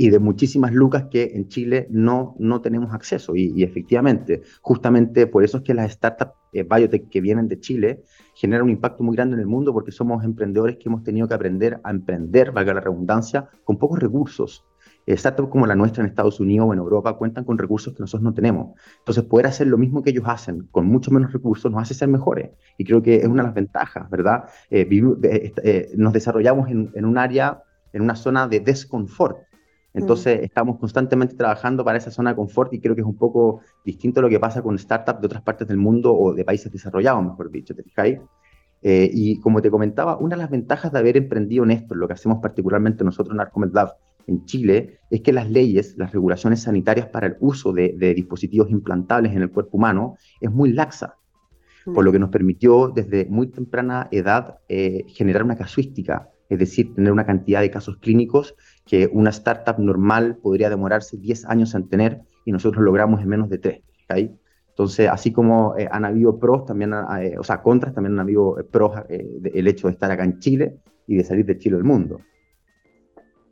y 0.00 0.08
de 0.08 0.18
muchísimas 0.18 0.72
lucas 0.72 1.08
que 1.10 1.32
en 1.34 1.48
Chile 1.48 1.86
no, 1.90 2.34
no 2.38 2.62
tenemos 2.62 2.94
acceso. 2.94 3.36
Y, 3.36 3.62
efectivamente, 3.62 4.40
justamente 4.62 5.26
por 5.26 5.44
eso 5.44 5.58
es 5.58 5.62
que 5.62 5.74
las 5.74 5.92
startups 5.92 6.32
eh, 6.54 6.62
biotech 6.62 7.10
que 7.10 7.20
vienen 7.20 7.48
de 7.48 7.60
Chile 7.60 8.02
genera 8.34 8.64
un 8.64 8.70
impacto 8.70 9.04
muy 9.04 9.14
grande 9.14 9.34
en 9.34 9.40
el 9.40 9.46
mundo 9.46 9.74
porque 9.74 9.92
somos 9.92 10.24
emprendedores 10.24 10.78
que 10.78 10.88
hemos 10.88 11.02
tenido 11.02 11.28
que 11.28 11.34
aprender 11.34 11.80
a 11.84 11.90
emprender, 11.90 12.50
valga 12.50 12.72
la 12.72 12.80
redundancia, 12.80 13.50
con 13.62 13.76
pocos 13.76 13.98
recursos. 13.98 14.64
Startups 15.06 15.50
como 15.50 15.66
la 15.66 15.76
nuestra 15.76 16.02
en 16.02 16.08
Estados 16.08 16.40
Unidos 16.40 16.68
o 16.70 16.72
en 16.72 16.78
Europa 16.78 17.18
cuentan 17.18 17.44
con 17.44 17.58
recursos 17.58 17.92
que 17.92 18.00
nosotros 18.00 18.22
no 18.22 18.32
tenemos. 18.32 18.80
Entonces, 19.00 19.24
poder 19.24 19.48
hacer 19.48 19.66
lo 19.66 19.76
mismo 19.76 20.02
que 20.02 20.10
ellos 20.10 20.24
hacen 20.26 20.66
con 20.70 20.86
mucho 20.86 21.10
menos 21.10 21.30
recursos 21.30 21.70
nos 21.70 21.82
hace 21.82 21.92
ser 21.92 22.08
mejores. 22.08 22.52
Y 22.78 22.84
creo 22.84 23.02
que 23.02 23.16
es 23.16 23.26
una 23.26 23.42
de 23.42 23.48
las 23.48 23.54
ventajas, 23.54 24.08
¿verdad? 24.08 24.44
Eh, 24.70 24.88
eh, 24.90 25.52
eh, 25.62 25.90
nos 25.94 26.14
desarrollamos 26.14 26.70
en, 26.70 26.90
en 26.94 27.04
un 27.04 27.18
área, 27.18 27.64
en 27.92 28.00
una 28.00 28.16
zona 28.16 28.48
de 28.48 28.60
desconfort. 28.60 29.49
Entonces, 29.92 30.40
estamos 30.42 30.78
constantemente 30.78 31.34
trabajando 31.34 31.84
para 31.84 31.98
esa 31.98 32.10
zona 32.10 32.30
de 32.30 32.36
confort 32.36 32.72
y 32.72 32.80
creo 32.80 32.94
que 32.94 33.00
es 33.00 33.06
un 33.06 33.16
poco 33.16 33.60
distinto 33.84 34.20
a 34.20 34.22
lo 34.22 34.28
que 34.28 34.38
pasa 34.38 34.62
con 34.62 34.78
startups 34.78 35.20
de 35.20 35.26
otras 35.26 35.42
partes 35.42 35.66
del 35.66 35.78
mundo 35.78 36.14
o 36.14 36.32
de 36.32 36.44
países 36.44 36.70
desarrollados, 36.70 37.24
mejor 37.24 37.50
dicho, 37.50 37.74
¿te 37.74 37.82
fijáis? 37.82 38.20
Eh, 38.82 39.10
y 39.12 39.40
como 39.40 39.60
te 39.60 39.70
comentaba, 39.70 40.16
una 40.16 40.36
de 40.36 40.42
las 40.42 40.50
ventajas 40.50 40.92
de 40.92 40.98
haber 40.98 41.16
emprendido 41.16 41.64
en 41.64 41.72
esto, 41.72 41.94
lo 41.94 42.06
que 42.06 42.14
hacemos 42.14 42.38
particularmente 42.40 43.04
nosotros 43.04 43.34
en 43.34 43.40
Arcomed 43.40 43.72
Lab 43.72 43.94
en 44.26 44.44
Chile, 44.44 45.00
es 45.10 45.22
que 45.22 45.32
las 45.32 45.50
leyes, 45.50 45.96
las 45.98 46.12
regulaciones 46.12 46.62
sanitarias 46.62 47.08
para 47.08 47.26
el 47.26 47.36
uso 47.40 47.72
de, 47.72 47.90
dispositivos 48.14 48.70
implantables 48.70 49.32
en 49.32 49.42
el 49.42 49.50
cuerpo 49.50 49.76
humano 49.76 50.16
es 50.40 50.50
muy 50.50 50.72
laxa, 50.72 51.16
por 51.84 52.04
lo 52.04 52.12
que 52.12 52.18
nos 52.18 52.30
permitió 52.30 52.88
desde 52.88 53.26
muy 53.26 53.48
temprana 53.48 54.08
edad 54.12 54.58
eh, 54.68 55.04
generar 55.08 55.42
una 55.42 55.56
casuística, 55.56 56.28
es 56.50 56.58
decir, 56.58 56.94
tener 56.94 57.12
una 57.12 57.24
cantidad 57.24 57.60
de 57.60 57.70
casos 57.70 57.96
clínicos 57.98 58.56
que 58.84 59.08
una 59.12 59.30
startup 59.30 59.78
normal 59.78 60.36
podría 60.36 60.68
demorarse 60.68 61.16
10 61.16 61.46
años 61.46 61.74
en 61.74 61.88
tener 61.88 62.20
y 62.44 62.52
nosotros 62.52 62.84
logramos 62.84 63.22
en 63.22 63.28
menos 63.28 63.48
de 63.48 63.58
3. 63.58 63.82
Entonces, 64.70 65.08
así 65.08 65.32
como 65.32 65.76
eh, 65.78 65.88
han 65.90 66.04
habido 66.04 66.38
pros, 66.38 66.64
también, 66.64 66.92
eh, 67.20 67.36
o 67.38 67.44
sea, 67.44 67.62
contras, 67.62 67.94
también 67.94 68.14
han 68.14 68.20
habido 68.20 68.58
eh, 68.58 68.64
pros 68.64 68.92
el 69.08 69.68
hecho 69.68 69.86
de 69.86 69.92
estar 69.92 70.10
acá 70.10 70.24
en 70.24 70.38
Chile 70.40 70.78
y 71.06 71.16
de 71.16 71.24
salir 71.24 71.46
de 71.46 71.58
Chile 71.58 71.76
al 71.76 71.84
mundo. 71.84 72.20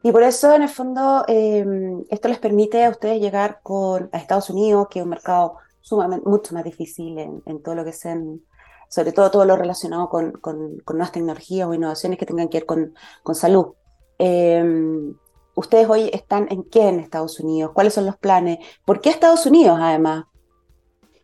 Y 0.02 0.10
por 0.10 0.22
eso, 0.22 0.54
en 0.54 0.62
el 0.62 0.68
fondo, 0.68 1.24
em, 1.28 2.02
esto 2.08 2.28
les 2.28 2.38
permite 2.38 2.84
a 2.84 2.90
ustedes 2.90 3.20
llegar 3.20 3.60
con, 3.62 4.08
a 4.12 4.18
Estados 4.18 4.48
Unidos, 4.50 4.88
que 4.90 5.00
es 5.00 5.04
un 5.04 5.10
mercado 5.10 5.56
sumamente, 5.80 6.28
mucho 6.28 6.54
más 6.54 6.64
difícil 6.64 7.18
en, 7.18 7.62
todo 7.62 7.74
lo 7.74 7.84
que 7.84 7.90
es 7.90 8.04
en, 8.06 8.42
sobre 8.88 9.12
todo 9.12 9.30
todo 9.30 9.44
lo 9.44 9.56
relacionado 9.56 10.08
con, 10.08 10.32
con, 10.32 10.78
nuevas 10.86 11.12
tecnologías 11.12 11.68
o 11.68 11.74
innovaciones 11.74 12.18
que 12.18 12.26
tengan 12.26 12.48
que 12.48 12.58
ver 12.58 12.66
con, 12.66 12.94
con 13.22 13.34
salud. 13.34 13.74
Em, 14.18 15.14
¿Ustedes 15.54 15.88
hoy 15.88 16.10
están 16.12 16.46
en 16.50 16.62
qué 16.64 16.88
en 16.88 17.00
Estados 17.00 17.40
Unidos? 17.40 17.72
¿Cuáles 17.74 17.92
son 17.92 18.06
los 18.06 18.16
planes? 18.16 18.58
¿Por 18.84 19.00
qué 19.00 19.10
Estados 19.10 19.44
Unidos 19.44 19.78
además? 19.80 20.24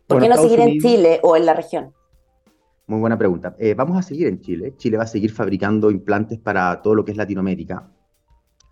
¿Por 0.07 0.21
qué 0.21 0.29
no 0.29 0.35
seguir 0.35 0.59
en 0.59 0.79
Chile 0.79 1.19
o 1.23 1.35
en 1.35 1.45
la 1.45 1.53
región? 1.53 1.93
Muy 2.87 2.99
buena 2.99 3.17
pregunta. 3.17 3.55
Eh, 3.57 3.73
vamos 3.73 3.97
a 3.97 4.03
seguir 4.03 4.27
en 4.27 4.41
Chile. 4.41 4.75
Chile 4.77 4.97
va 4.97 5.03
a 5.03 5.07
seguir 5.07 5.31
fabricando 5.31 5.89
implantes 5.89 6.37
para 6.37 6.81
todo 6.81 6.93
lo 6.93 7.05
que 7.05 7.11
es 7.11 7.17
Latinoamérica. 7.17 7.89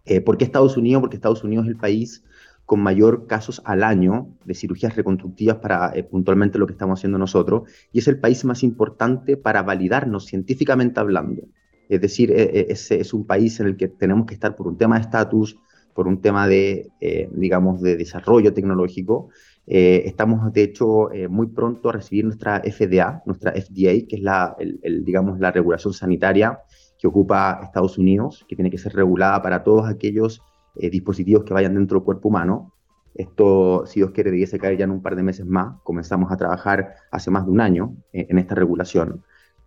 Eh, 0.06 0.22
¿Por 0.22 0.38
qué 0.38 0.44
Estados 0.44 0.78
Unidos? 0.78 1.02
Porque 1.02 1.16
Estados 1.16 1.44
Unidos 1.44 1.66
es 1.66 1.72
el 1.72 1.78
país 1.78 2.24
con 2.66 2.82
mayor 2.82 3.28
casos 3.28 3.62
al 3.66 3.84
año 3.84 4.30
de 4.46 4.54
cirugías 4.54 4.96
reconstructivas 4.96 5.58
para 5.58 5.92
eh, 5.96 6.04
puntualmente 6.04 6.58
lo 6.58 6.66
que 6.66 6.74
estamos 6.74 7.00
haciendo 7.00 7.18
nosotros, 7.18 7.70
y 7.92 8.00
es 8.00 8.08
el 8.08 8.20
país 8.20 8.46
más 8.46 8.64
importante 8.64 9.38
para 9.38 9.64
validarnos 9.64 10.26
científicamente 10.26 11.00
hablando. 11.00 11.44
Es 11.90 12.02
decir, 12.02 12.32
e, 12.32 12.44
e, 12.44 12.66
es, 12.70 12.92
es 12.92 13.14
un 13.14 13.26
país 13.26 13.60
en 13.60 13.68
el 13.68 13.78
que 13.78 13.88
tenemos 13.88 14.26
que 14.26 14.34
estar 14.34 14.56
por 14.56 14.68
un 14.68 14.78
tema 14.78 14.96
de 14.96 15.02
estatus, 15.02 15.58
por 15.94 16.08
un 16.08 16.22
tema 16.22 16.48
de, 16.48 16.92
eh, 17.00 17.30
digamos, 17.32 17.82
de 17.82 17.96
desarrollo 17.98 18.54
tecnológico. 18.54 19.30
Eh, 19.68 20.04
estamos, 20.06 20.52
de 20.52 20.64
hecho, 20.64 21.12
eh, 21.12 21.28
muy 21.28 21.48
pronto 21.48 21.90
a 21.90 21.94
recibir 21.94 22.26
nuestra 22.26 22.62
FDA, 22.62 23.24
nuestra 23.26 23.52
FDA, 23.52 24.08
que 24.08 24.16
es 24.16 24.22
la, 24.22 24.56
el, 24.60 25.06
digamos, 25.06 25.40
la 25.40 25.52
regulación 25.52 25.94
sanitaria 25.94 26.60
que 26.98 27.08
ocupa 27.08 27.60
Estados 27.64 27.98
Unidos, 27.98 28.46
que 28.48 28.56
tiene 28.56 28.72
que 28.72 28.78
ser 28.78 28.94
regulada 28.94 29.42
para 29.42 29.64
todos 29.64 29.88
aquellos 29.88 30.42
dispositivos 30.76 31.44
que 31.44 31.54
vayan 31.54 31.76
dentro 31.76 32.00
del 32.00 32.06
cuerpo 32.06 32.30
humano. 32.30 32.74
Esto, 33.16 33.86
si 33.86 34.00
Dios 34.00 34.12
quiere, 34.12 34.32
debiese 34.32 34.58
caer 34.58 34.78
ya 34.78 34.86
en 34.86 34.92
un 34.92 35.02
par 35.02 35.16
de 35.16 35.24
meses 35.24 35.46
más. 35.46 35.80
Comenzamos 35.84 36.32
a 36.32 36.38
trabajar 36.38 36.96
hace 37.12 37.30
más 37.30 37.46
de 37.46 37.52
un 37.52 37.62
año 37.62 37.96
en 38.12 38.40
esta 38.40 38.56
regulación. 38.56 39.24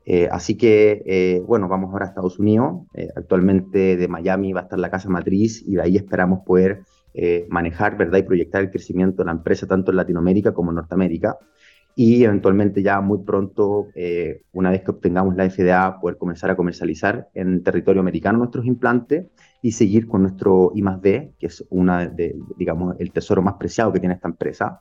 Eh, 0.08 0.28
así 0.30 0.56
que, 0.56 1.02
eh, 1.04 1.42
bueno, 1.44 1.66
vamos 1.66 1.92
ahora 1.92 2.06
a 2.06 2.08
Estados 2.08 2.38
Unidos. 2.38 2.86
Eh, 2.94 3.08
actualmente 3.16 3.96
de 3.96 4.08
Miami 4.08 4.52
va 4.52 4.60
a 4.60 4.62
estar 4.62 4.78
la 4.78 4.88
casa 4.88 5.08
matriz 5.08 5.64
y 5.66 5.74
de 5.74 5.82
ahí 5.82 5.96
esperamos 5.96 6.40
poder 6.46 6.82
manejar, 7.48 7.96
¿verdad? 7.96 8.18
Y 8.18 8.24
proyectar 8.24 8.60
el 8.60 8.70
crecimiento 8.70 9.22
de 9.22 9.24
la 9.24 9.32
empresa 9.32 9.66
tanto 9.66 9.90
en 9.90 9.96
Latinoamérica 9.96 10.52
como 10.52 10.70
en 10.70 10.74
Norteamérica. 10.74 11.38
Y 11.94 12.22
eventualmente 12.24 12.82
ya 12.82 13.00
muy 13.00 13.20
pronto, 13.24 13.86
una 14.52 14.70
vez 14.70 14.82
que 14.82 14.90
obtengamos 14.90 15.34
la 15.34 15.48
FDA, 15.48 15.98
poder 15.98 16.18
comenzar 16.18 16.50
a 16.50 16.56
comercializar 16.56 17.30
en 17.32 17.62
territorio 17.62 18.02
americano 18.02 18.36
nuestros 18.36 18.66
implantes 18.66 19.24
y 19.62 19.72
seguir 19.72 20.06
con 20.06 20.22
nuestro 20.22 20.72
I+D, 20.74 21.34
que 21.38 21.46
es 21.46 21.64
una 21.70 22.06
de, 22.06 22.36
digamos, 22.56 22.96
el 22.98 23.12
tesoro 23.12 23.42
más 23.42 23.54
preciado 23.54 23.92
que 23.92 24.00
tiene 24.00 24.14
esta 24.14 24.28
empresa. 24.28 24.80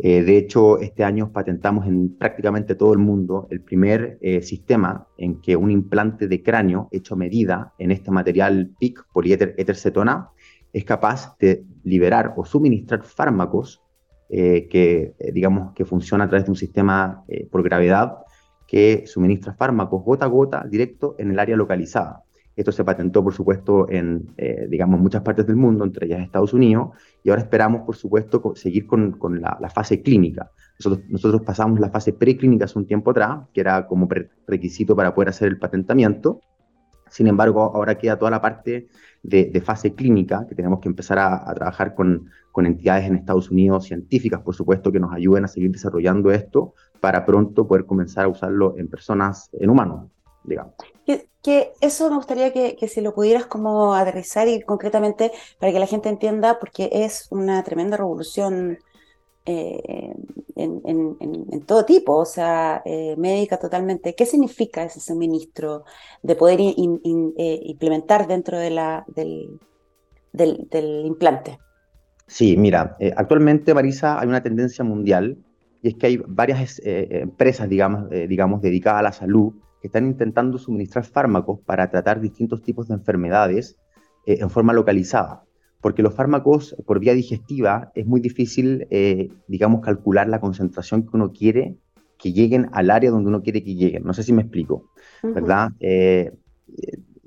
Eh, 0.00 0.22
de 0.22 0.36
hecho, 0.36 0.78
este 0.78 1.02
año 1.02 1.32
patentamos 1.32 1.86
en 1.86 2.16
prácticamente 2.16 2.76
todo 2.76 2.92
el 2.92 3.00
mundo 3.00 3.48
el 3.50 3.60
primer 3.62 4.18
eh, 4.20 4.42
sistema 4.42 5.08
en 5.16 5.40
que 5.40 5.56
un 5.56 5.72
implante 5.72 6.28
de 6.28 6.40
cráneo 6.40 6.88
hecho 6.92 7.14
a 7.14 7.16
medida 7.16 7.74
en 7.78 7.90
este 7.90 8.12
material 8.12 8.70
PIC, 8.78 9.06
poliéter 9.12 9.56
cetona, 9.74 10.30
es 10.72 10.84
capaz 10.84 11.36
de 11.38 11.64
liberar 11.82 12.34
o 12.36 12.44
suministrar 12.44 13.02
fármacos 13.02 13.82
eh, 14.28 14.68
que, 14.70 15.14
digamos, 15.32 15.72
que 15.74 15.84
funciona 15.84 16.24
a 16.24 16.28
través 16.28 16.44
de 16.44 16.52
un 16.52 16.56
sistema 16.56 17.24
por 17.50 17.62
gravedad 17.62 18.18
que 18.68 19.04
suministra 19.06 19.54
fármacos 19.54 20.04
gota 20.04 20.26
a 20.26 20.28
gota 20.28 20.64
directo 20.68 21.16
en 21.18 21.30
el 21.30 21.38
área 21.38 21.56
localizada. 21.56 22.22
Esto 22.58 22.72
se 22.72 22.82
patentó, 22.82 23.22
por 23.22 23.32
supuesto, 23.32 23.88
en, 23.88 24.34
eh, 24.36 24.66
digamos, 24.68 24.98
muchas 24.98 25.22
partes 25.22 25.46
del 25.46 25.54
mundo, 25.54 25.84
entre 25.84 26.06
ellas 26.06 26.22
Estados 26.22 26.52
Unidos, 26.52 26.88
y 27.22 27.30
ahora 27.30 27.42
esperamos, 27.42 27.82
por 27.82 27.94
supuesto, 27.94 28.52
seguir 28.56 28.84
con, 28.88 29.16
la, 29.40 29.70
fase 29.72 30.02
clínica. 30.02 30.50
Nosotros, 30.80 31.08
nosotros 31.08 31.42
pasamos 31.42 31.78
la 31.78 31.88
fase 31.88 32.14
preclínica 32.14 32.64
hace 32.64 32.76
un 32.76 32.84
tiempo 32.84 33.12
atrás, 33.12 33.46
que 33.54 33.60
era 33.60 33.86
como 33.86 34.08
requisito 34.48 34.96
para 34.96 35.14
poder 35.14 35.28
hacer 35.28 35.46
el 35.46 35.56
patentamiento. 35.60 36.40
Sin 37.08 37.28
embargo, 37.28 37.62
ahora 37.62 37.96
queda 37.96 38.18
toda 38.18 38.32
la 38.32 38.42
parte 38.42 38.88
de, 39.22 39.62
fase 39.64 39.94
clínica, 39.94 40.44
que 40.48 40.56
tenemos 40.56 40.80
que 40.80 40.88
empezar 40.88 41.20
a, 41.20 41.54
trabajar 41.54 41.94
con, 41.94 42.28
con, 42.50 42.66
entidades 42.66 43.06
en 43.06 43.14
Estados 43.14 43.52
Unidos, 43.52 43.84
científicas, 43.84 44.40
por 44.40 44.56
supuesto, 44.56 44.90
que 44.90 44.98
nos 44.98 45.12
ayuden 45.12 45.44
a 45.44 45.48
seguir 45.48 45.70
desarrollando 45.70 46.32
esto 46.32 46.74
para 47.00 47.24
pronto 47.24 47.68
poder 47.68 47.86
comenzar 47.86 48.24
a 48.24 48.28
usarlo 48.28 48.74
en 48.78 48.88
personas, 48.88 49.48
en 49.52 49.70
humanos, 49.70 50.10
digamos. 50.42 50.74
Que, 51.42 51.72
eso 51.80 52.10
me 52.10 52.16
gustaría 52.16 52.52
que, 52.52 52.88
si 52.88 53.00
lo 53.00 53.14
pudieras 53.14 53.46
como 53.46 53.94
aterrizar 53.94 54.48
y 54.48 54.60
concretamente 54.60 55.32
para 55.58 55.72
que 55.72 55.78
la 55.78 55.86
gente 55.86 56.10
entienda, 56.10 56.58
porque 56.58 56.90
es 56.92 57.28
una 57.30 57.62
tremenda 57.64 57.96
revolución 57.96 58.78
eh, 59.46 60.12
en, 60.56 61.64
todo 61.64 61.84
tipo, 61.86 62.16
o 62.16 62.24
sea, 62.26 62.82
eh, 62.84 63.14
médica 63.16 63.58
totalmente. 63.58 64.14
¿Qué 64.14 64.26
significa 64.26 64.84
ese 64.84 65.00
suministro 65.00 65.84
de 66.22 66.34
poder 66.34 66.60
eh, 66.60 66.74
implementar 66.76 68.26
dentro 68.26 68.58
de 68.58 68.70
la, 68.70 69.04
del, 69.06 69.58
del, 70.32 71.06
implante? 71.06 71.58
Sí, 72.26 72.56
mira, 72.58 72.98
actualmente, 73.16 73.72
Marisa, 73.72 74.20
hay 74.20 74.28
una 74.28 74.42
tendencia 74.42 74.84
mundial 74.84 75.38
y 75.82 75.88
es 75.88 75.94
que 75.94 76.06
hay 76.08 76.16
varias 76.26 76.80
empresas, 76.84 77.68
digamos, 77.68 78.10
digamos, 78.10 78.60
dedicadas 78.60 79.00
a 79.00 79.02
la 79.02 79.12
salud 79.12 79.54
que 79.80 79.88
están 79.88 80.06
intentando 80.06 80.58
suministrar 80.58 81.04
fármacos 81.04 81.60
para 81.60 81.90
tratar 81.90 82.20
distintos 82.20 82.62
tipos 82.62 82.88
de 82.88 82.94
enfermedades 82.94 83.76
eh, 84.26 84.38
en 84.40 84.50
forma 84.50 84.72
localizada. 84.72 85.42
Porque 85.80 86.02
los 86.02 86.14
fármacos 86.14 86.76
por 86.86 86.98
vía 86.98 87.14
digestiva 87.14 87.92
es 87.94 88.04
muy 88.06 88.20
difícil, 88.20 88.86
eh, 88.90 89.28
digamos, 89.46 89.80
calcular 89.80 90.28
la 90.28 90.40
concentración 90.40 91.02
que 91.02 91.10
uno 91.12 91.32
quiere 91.32 91.76
que 92.18 92.32
lleguen 92.32 92.68
al 92.72 92.90
área 92.90 93.10
donde 93.10 93.28
uno 93.28 93.42
quiere 93.42 93.62
que 93.62 93.74
lleguen. 93.74 94.02
No 94.04 94.12
sé 94.12 94.24
si 94.24 94.32
me 94.32 94.42
explico, 94.42 94.90
¿verdad? 95.22 95.70
Eh, 95.78 96.32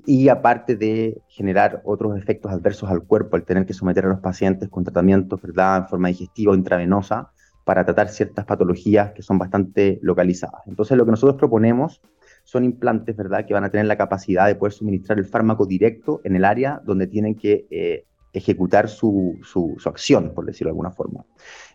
y 0.04 0.28
aparte 0.28 0.76
de 0.76 1.22
generar 1.28 1.80
otros 1.84 2.16
efectos 2.18 2.52
adversos 2.52 2.90
al 2.90 3.02
cuerpo, 3.04 3.36
al 3.36 3.44
tener 3.44 3.66
que 3.66 3.72
someter 3.72 4.04
a 4.04 4.08
los 4.08 4.20
pacientes 4.20 4.68
con 4.68 4.84
tratamientos, 4.84 5.40
¿verdad?, 5.40 5.78
en 5.78 5.88
forma 5.88 6.08
digestiva 6.08 6.52
o 6.52 6.54
intravenosa, 6.54 7.30
para 7.64 7.84
tratar 7.84 8.08
ciertas 8.08 8.44
patologías 8.44 9.12
que 9.12 9.22
son 9.22 9.38
bastante 9.38 9.98
localizadas. 10.02 10.62
Entonces, 10.66 10.96
lo 10.96 11.04
que 11.04 11.12
nosotros 11.12 11.38
proponemos 11.38 12.00
son 12.44 12.64
implantes, 12.64 13.16
¿verdad?, 13.16 13.46
que 13.46 13.54
van 13.54 13.64
a 13.64 13.70
tener 13.70 13.86
la 13.86 13.96
capacidad 13.96 14.46
de 14.46 14.54
poder 14.54 14.72
suministrar 14.72 15.18
el 15.18 15.24
fármaco 15.24 15.66
directo 15.66 16.20
en 16.24 16.36
el 16.36 16.44
área 16.44 16.80
donde 16.84 17.06
tienen 17.06 17.34
que 17.34 17.66
eh, 17.70 18.04
ejecutar 18.32 18.88
su, 18.88 19.38
su, 19.42 19.76
acción, 19.84 20.32
por 20.34 20.46
decirlo 20.46 20.68
de 20.68 20.72
alguna 20.72 20.90
forma. 20.90 21.24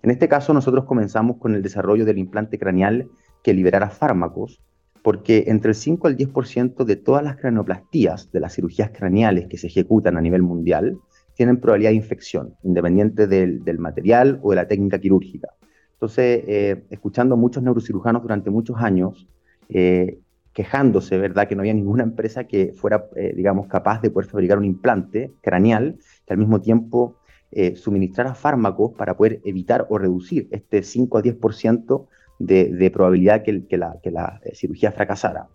En 0.01 0.11
este 0.11 0.27
caso, 0.27 0.53
nosotros 0.53 0.85
comenzamos 0.85 1.37
con 1.37 1.55
el 1.55 1.61
desarrollo 1.61 2.05
del 2.05 2.17
implante 2.17 2.57
craneal 2.57 3.09
que 3.43 3.53
liberara 3.53 3.89
fármacos, 3.89 4.61
porque 5.03 5.45
entre 5.47 5.69
el 5.69 5.75
5 5.75 6.07
al 6.07 6.17
10% 6.17 6.83
de 6.83 6.95
todas 6.95 7.23
las 7.23 7.37
cranioplastías, 7.37 8.31
de 8.31 8.39
las 8.39 8.55
cirugías 8.55 8.91
craneales 8.91 9.47
que 9.47 9.57
se 9.57 9.67
ejecutan 9.67 10.17
a 10.17 10.21
nivel 10.21 10.41
mundial, 10.41 10.97
tienen 11.35 11.61
probabilidad 11.61 11.91
de 11.91 11.97
infección, 11.97 12.55
independiente 12.63 13.27
del, 13.27 13.63
del 13.63 13.77
material 13.77 14.39
o 14.41 14.49
de 14.49 14.55
la 14.55 14.67
técnica 14.67 14.99
quirúrgica. 14.99 15.49
Entonces, 15.93 16.43
eh, 16.47 16.85
escuchando 16.89 17.35
a 17.35 17.37
muchos 17.37 17.63
neurocirujanos 17.63 18.21
durante 18.21 18.49
muchos 18.49 18.77
años, 18.77 19.27
eh, 19.69 20.19
quejándose, 20.57 21.19
¿verdad?, 21.19 21.47
que 21.47 21.55
no 21.55 21.61
había 21.61 21.75
ninguna 21.75 22.01
empresa 22.01 22.45
que 22.45 22.73
fuera, 22.73 23.05
eh, 23.15 23.31
digamos, 23.35 23.67
capaz 23.67 24.01
de 24.01 24.09
poder 24.09 24.27
fabricar 24.27 24.57
un 24.57 24.65
implante 24.65 25.31
craneal 25.43 25.99
que 26.25 26.33
al 26.33 26.39
mismo 26.39 26.61
tiempo 26.61 27.19
eh, 27.51 27.75
suministrara 27.75 28.33
fármacos 28.33 28.93
para 28.97 29.15
poder 29.15 29.39
evitar 29.45 29.85
o 29.91 29.99
reducir 29.99 30.47
este 30.49 30.81
5 30.81 31.19
a 31.19 31.21
10% 31.21 32.07
de, 32.39 32.73
de 32.73 32.89
probabilidad 32.89 33.43
que, 33.43 33.67
que, 33.67 33.77
la, 33.77 33.99
eh, 34.43 34.55
cirugía 34.55 34.91
fracasara. 34.91 35.47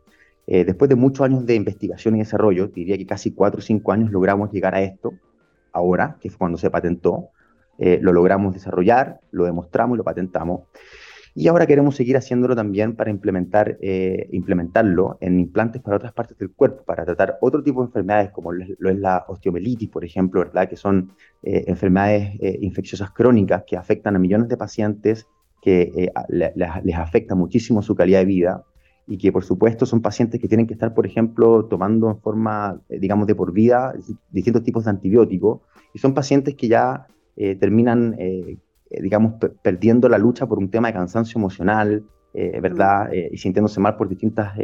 después 0.47 0.89
de 0.89 0.95
muchos 0.95 1.23
años 1.23 1.47
de 1.47 1.57
investigación 1.57 2.15
y 2.15 2.21
desarrollo, 2.21 2.69
diría 2.69 2.97
que 2.97 3.07
casi 3.07 3.33
4 3.33 3.59
o 3.59 3.61
5 3.61 3.91
años 3.91 4.13
logramos 4.13 4.53
llegar 4.53 4.77
a 4.77 4.83
esto, 4.83 5.15
ahora, 5.73 6.17
que 6.21 6.31
fue 6.31 6.39
cuando 6.39 6.59
se 6.59 6.71
patentó, 6.71 7.31
lo 7.79 8.13
logramos 8.13 8.55
desarrollar, 8.55 9.19
lo 9.33 9.47
demostramos 9.47 9.97
y 9.97 9.99
lo 9.99 10.05
patentamos. 10.05 10.61
Y 11.35 11.49
ahora 11.49 11.67
queremos 11.67 11.97
seguir 11.97 12.19
haciéndolo 12.19 12.55
también 12.55 12.95
para 12.95 13.11
implementar, 13.11 13.79
eh, 13.81 14.29
implementarlo 14.33 15.17
en 15.21 15.41
implantes 15.41 15.81
para 15.81 15.97
otras 15.97 16.13
partes 16.13 16.37
del 16.37 16.51
cuerpo, 16.51 16.85
para 16.85 17.07
tratar 17.07 17.39
otro 17.41 17.63
tipo 17.63 17.81
de 17.81 17.87
enfermedades 17.87 18.31
como 18.33 18.53
lo 18.53 18.91
es 18.91 18.99
la 18.99 19.25
osteomelitis, 19.27 19.89
por 19.89 20.05
ejemplo, 20.05 20.41
¿verdad? 20.41 20.69
que 20.69 20.77
son 20.77 21.13
eh, 21.43 21.65
enfermedades 21.69 22.39
eh, 22.41 22.59
infecciosas 22.61 23.13
crónicas 23.13 23.65
que 23.67 23.79
afectan 23.79 24.15
a 24.15 24.19
millones 24.19 24.49
de 24.49 24.59
pacientes, 24.59 25.27
que 25.63 26.11
les 26.29 26.97
afecta 26.97 27.37
muchísimo 27.37 27.83
su 27.83 27.95
calidad 27.95 28.19
de 28.19 28.25
vida 28.25 28.65
y 29.07 29.17
que 29.17 29.31
por 29.31 29.45
supuesto 29.45 29.87
son 29.87 30.03
pacientes 30.03 30.41
que 30.41 30.49
tienen 30.49 30.67
que 30.67 30.75
estar, 30.75 30.93
por 30.93 31.07
ejemplo, 31.07 31.67
tomando 31.67 32.11
en 32.11 32.19
forma, 32.19 32.81
digamos, 32.89 33.29
de 33.29 33.37
por 33.37 33.53
vida 33.53 33.95
distintos 34.31 34.65
tipos 34.65 34.85
de 34.85 34.91
antibióticos 34.91 35.61
y 35.95 36.01
son 36.01 36.15
pacientes 36.15 36.57
que 36.57 36.67
ya 36.67 37.07
terminan 37.37 38.17
eh, 38.19 38.59
digamos, 39.01 39.35
perdiendo 39.63 40.09
la 40.09 40.19
lucha 40.19 40.47
por 40.47 40.59
un 40.59 40.71
tema 40.71 40.89
de 40.89 40.95
cansancio 40.95 41.39
emocional, 41.39 42.05
eh, 42.35 42.61
¿verdad? 42.61 43.13
Eh, 43.13 43.31
y 43.33 43.39
sintiéndose 43.39 43.81
mal 43.81 43.97
por 43.97 44.09
distintas 44.09 44.55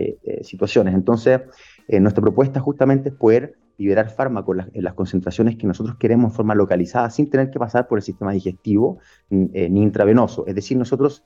situaciones. 0.43 0.95
Entonces, 0.95 1.41
nuestra 1.89 2.23
propuesta 2.23 2.61
justamente 2.61 3.11
es 3.11 3.15
poder 3.15 3.55
liberar 3.77 4.11
fármacos 4.11 4.57
en 4.73 4.85
las 4.85 4.95
concentraciones 4.95 5.57
que 5.57 5.67
nosotros 5.67 5.97
queremos 5.99 6.33
en 6.33 6.37
forma 6.37 6.55
localizada 6.55 7.11
sin 7.11 7.31
tener 7.31 7.51
que 7.51 7.59
pasar 7.59 7.87
por 7.87 7.99
el 7.99 8.03
sistema 8.03 8.33
digestivo 8.33 8.99
ni 9.31 9.83
intravenoso. 9.83 10.47
Es 10.47 10.55
decir, 10.55 10.77
nosotros 10.77 11.25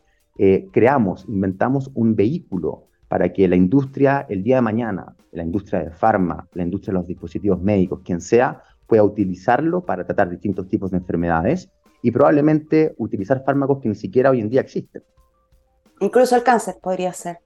creamos, 0.73 1.25
inventamos 1.29 1.91
un 1.95 2.15
vehículo 2.15 2.89
para 3.09 3.33
que 3.33 3.47
la 3.47 3.57
industria 3.57 4.27
el 4.29 4.43
día 4.43 4.57
de 4.57 4.63
mañana, 4.63 5.15
la 5.33 5.43
industria 5.43 5.85
de 5.85 5.91
farma, 5.91 6.49
la 6.55 6.63
industria 6.63 6.93
de 6.93 6.99
los 6.99 7.07
dispositivos 7.07 7.61
médicos, 7.61 8.01
quien 8.05 8.21
sea, 8.21 8.63
pueda 8.87 9.05
utilizarlo 9.05 9.85
para 9.87 10.05
tratar 10.05 10.29
distintos 10.29 10.69
tipos 10.69 10.91
de 10.91 10.99
enfermedades 10.99 11.71
y 12.03 12.11
probablemente 12.11 12.95
utilizar 12.99 13.43
fármacos 13.45 13.81
que 13.81 13.89
ni 13.89 13.95
siquiera 13.95 14.31
hoy 14.31 14.41
en 14.41 14.51
día 14.51 14.61
existen. 14.61 15.03
Incluso 16.01 16.37
el 16.37 16.43
cáncer 16.43 16.75
podría 16.83 17.13
ser. 17.13 17.39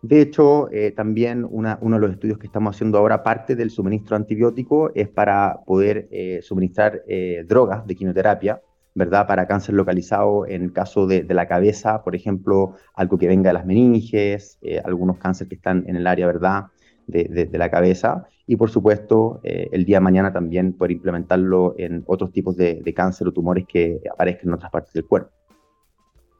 De 0.00 0.20
hecho, 0.20 0.70
eh, 0.70 0.92
también 0.92 1.44
uno 1.50 1.76
de 1.80 1.98
los 1.98 2.12
estudios 2.12 2.38
que 2.38 2.46
estamos 2.46 2.76
haciendo 2.76 2.98
ahora, 2.98 3.24
parte 3.24 3.56
del 3.56 3.70
suministro 3.70 4.14
antibiótico, 4.14 4.92
es 4.94 5.08
para 5.08 5.58
poder 5.66 6.08
eh, 6.12 6.38
suministrar 6.40 7.02
eh, 7.08 7.44
drogas 7.48 7.84
de 7.84 7.96
quimioterapia, 7.96 8.62
¿verdad? 8.94 9.26
Para 9.26 9.48
cáncer 9.48 9.74
localizado 9.74 10.46
en 10.46 10.62
el 10.62 10.72
caso 10.72 11.08
de, 11.08 11.24
la 11.24 11.48
cabeza, 11.48 12.04
por 12.04 12.14
ejemplo, 12.14 12.74
algo 12.94 13.18
que 13.18 13.26
venga 13.26 13.48
de 13.50 13.54
las 13.54 13.66
meninges, 13.66 14.58
algunos 14.84 15.18
cánceres 15.18 15.48
que 15.48 15.56
están 15.56 15.84
en 15.88 15.96
el 15.96 16.06
área, 16.06 16.26
¿verdad? 16.26 16.66
De, 17.08 17.48
la 17.52 17.70
cabeza. 17.70 18.28
Y 18.46 18.56
por 18.56 18.70
supuesto, 18.70 19.40
el 19.42 19.84
día 19.84 19.96
de 19.96 20.00
mañana 20.00 20.32
también 20.32 20.74
poder 20.74 20.92
implementarlo 20.92 21.74
en 21.78 22.04
otros 22.06 22.32
tipos 22.32 22.56
de 22.56 22.94
cáncer 22.94 23.26
o 23.28 23.32
tumores 23.32 23.64
que 23.66 24.00
aparezcan 24.12 24.48
en 24.48 24.54
otras 24.54 24.70
partes 24.70 24.92
del 24.92 25.06
cuerpo. 25.06 25.30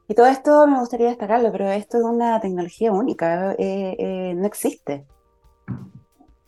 Y 0.09 0.15
todo 0.15 0.25
esto 0.25 0.65
me 0.65 0.79
gustaría 0.79 1.09
destacarlo, 1.09 1.51
pero 1.51 1.69
esto 1.69 1.99
es 1.99 2.03
una 2.03 2.41
tecnología 2.41 2.91
única, 2.91 3.51
eh, 3.59 3.95
eh, 3.99 4.33
no 4.35 4.47
existe. 4.47 5.05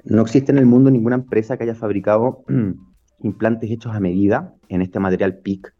No 0.04 0.24
existe 0.24 0.52
en 0.52 0.58
el 0.58 0.66
mundo 0.66 0.90
ninguna 0.90 1.18
empresa 1.18 1.58
que 1.58 1.66
haya 1.66 1.76
fabricado 1.76 2.44
implantes 3.22 3.70
hechos 3.70 3.96
a 3.96 4.00
medida 4.00 4.56
en 4.68 4.82
este 4.82 5.00
material 5.00 5.38
PIC 5.38 5.76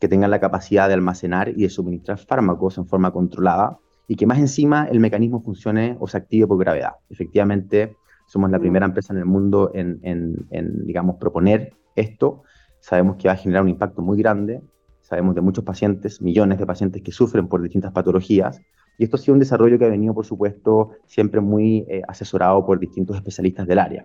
que 0.00 0.08
tengan 0.08 0.30
la 0.30 0.40
capacidad 0.40 0.88
de 0.88 0.94
almacenar 0.94 1.50
y 1.50 1.64
de 1.64 1.68
suministrar 1.68 2.18
fármacos 2.18 2.78
en 2.78 2.86
forma 2.86 3.12
controlada 3.12 3.76
y 4.08 4.16
que 4.16 4.26
más 4.26 4.38
encima 4.38 4.86
el 4.90 5.00
mecanismo 5.00 5.42
funcione 5.42 5.96
o 6.00 6.06
se 6.06 6.16
active 6.16 6.46
por 6.46 6.58
gravedad. 6.58 6.92
Efectivamente, 7.10 7.96
somos 8.26 8.50
la 8.50 8.58
mm. 8.58 8.60
primera 8.60 8.86
empresa 8.86 9.12
en 9.12 9.18
el 9.18 9.26
mundo 9.26 9.70
en, 9.74 10.00
en 10.02 10.86
digamos, 10.86 11.16
proponer 11.16 11.72
esto. 11.94 12.42
Sabemos 12.80 13.16
que 13.16 13.28
va 13.28 13.34
a 13.34 13.36
generar 13.36 13.62
un 13.62 13.70
impacto 13.70 14.02
muy 14.02 14.18
grande 14.18 14.62
Sabemos 15.06 15.36
de 15.36 15.40
muchos 15.40 15.62
pacientes, 15.62 16.20
millones 16.20 16.58
de 16.58 16.66
pacientes 16.66 17.00
que 17.00 17.12
sufren 17.12 17.46
por 17.46 17.62
distintas 17.62 17.92
patologías. 17.92 18.60
Y 18.98 19.04
esto 19.04 19.14
ha 19.14 19.20
sido 19.20 19.34
un 19.34 19.38
desarrollo 19.38 19.78
que 19.78 19.84
ha 19.84 19.88
venido, 19.88 20.12
por 20.12 20.26
supuesto, 20.26 20.90
siempre 21.06 21.40
muy 21.40 21.86
eh, 21.88 22.02
asesorado 22.08 22.66
por 22.66 22.80
distintos 22.80 23.14
especialistas 23.14 23.68
del 23.68 23.78
área. 23.78 24.04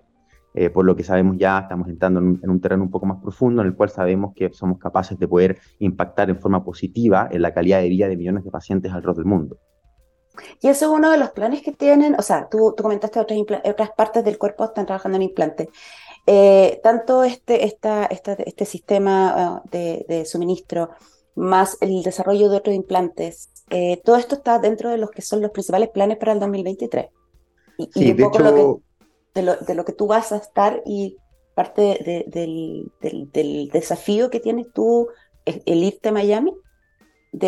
Eh, 0.54 0.70
por 0.70 0.84
lo 0.84 0.94
que 0.94 1.02
sabemos 1.02 1.38
ya, 1.38 1.58
estamos 1.58 1.88
entrando 1.88 2.20
en 2.20 2.48
un, 2.48 2.60
terreno 2.60 2.84
un 2.84 2.90
poco 2.92 3.06
más 3.06 3.20
profundo 3.20 3.62
en 3.62 3.68
el 3.68 3.74
cual 3.74 3.88
sabemos 3.88 4.32
que 4.36 4.52
somos 4.52 4.78
capaces 4.78 5.18
de 5.18 5.26
poder 5.26 5.58
impactar 5.80 6.30
en 6.30 6.38
forma 6.38 6.62
positiva 6.62 7.28
en 7.32 7.42
la 7.42 7.52
calidad 7.52 7.80
de 7.80 7.88
vida 7.88 8.06
de 8.06 8.16
millones 8.16 8.44
de 8.44 8.52
pacientes 8.52 8.92
alrededor 8.92 9.16
del 9.16 9.24
mundo. 9.24 9.58
Y 10.60 10.68
eso 10.68 10.86
es 10.86 10.90
uno 10.90 11.10
de 11.10 11.18
los 11.18 11.30
planes 11.30 11.62
que 11.62 11.72
tienen, 11.72 12.14
o 12.18 12.22
sea, 12.22 12.48
tú, 12.48 12.74
tú 12.76 12.82
comentaste 12.82 13.20
otras, 13.20 13.38
otras 13.64 13.90
partes 13.90 14.24
del 14.24 14.38
cuerpo 14.38 14.64
están 14.64 14.86
trabajando 14.86 15.16
en 15.16 15.22
implantes. 15.22 15.68
Eh, 16.26 16.80
tanto 16.84 17.24
este, 17.24 17.64
esta, 17.64 18.04
este 18.06 18.64
sistema 18.64 19.34
ah, 19.36 19.62
de, 19.70 20.24
suministro 20.24 20.90
más 21.34 21.76
el 21.80 22.02
desarrollo 22.02 22.48
de 22.48 22.56
otros 22.56 22.76
implantes, 22.76 23.50
eh, 23.70 24.00
todo 24.04 24.16
esto 24.16 24.36
está 24.36 24.58
dentro 24.58 24.90
de 24.90 24.98
los 24.98 25.10
que 25.10 25.22
son 25.22 25.40
los 25.40 25.50
principales 25.50 25.88
planes 25.88 26.18
para 26.18 26.32
el 26.32 26.40
2023. 26.40 27.06
Y, 27.94 28.10
un 28.10 28.16
poco 28.18 28.38
lo 28.38 28.54
que, 28.54 29.40
de, 29.40 29.42
lo, 29.42 29.56
de, 29.56 29.74
lo, 29.74 29.84
que 29.84 29.92
tú 29.92 30.06
vas 30.06 30.30
a 30.30 30.36
estar 30.36 30.82
y 30.84 31.16
parte 31.54 32.24
del, 32.26 32.92
del, 33.00 33.68
desafío 33.70 34.30
que 34.30 34.40
tienes 34.40 34.72
tú, 34.72 35.08
el 35.44 35.82
irte 35.82 36.10
a 36.10 36.12
Miami. 36.12 36.54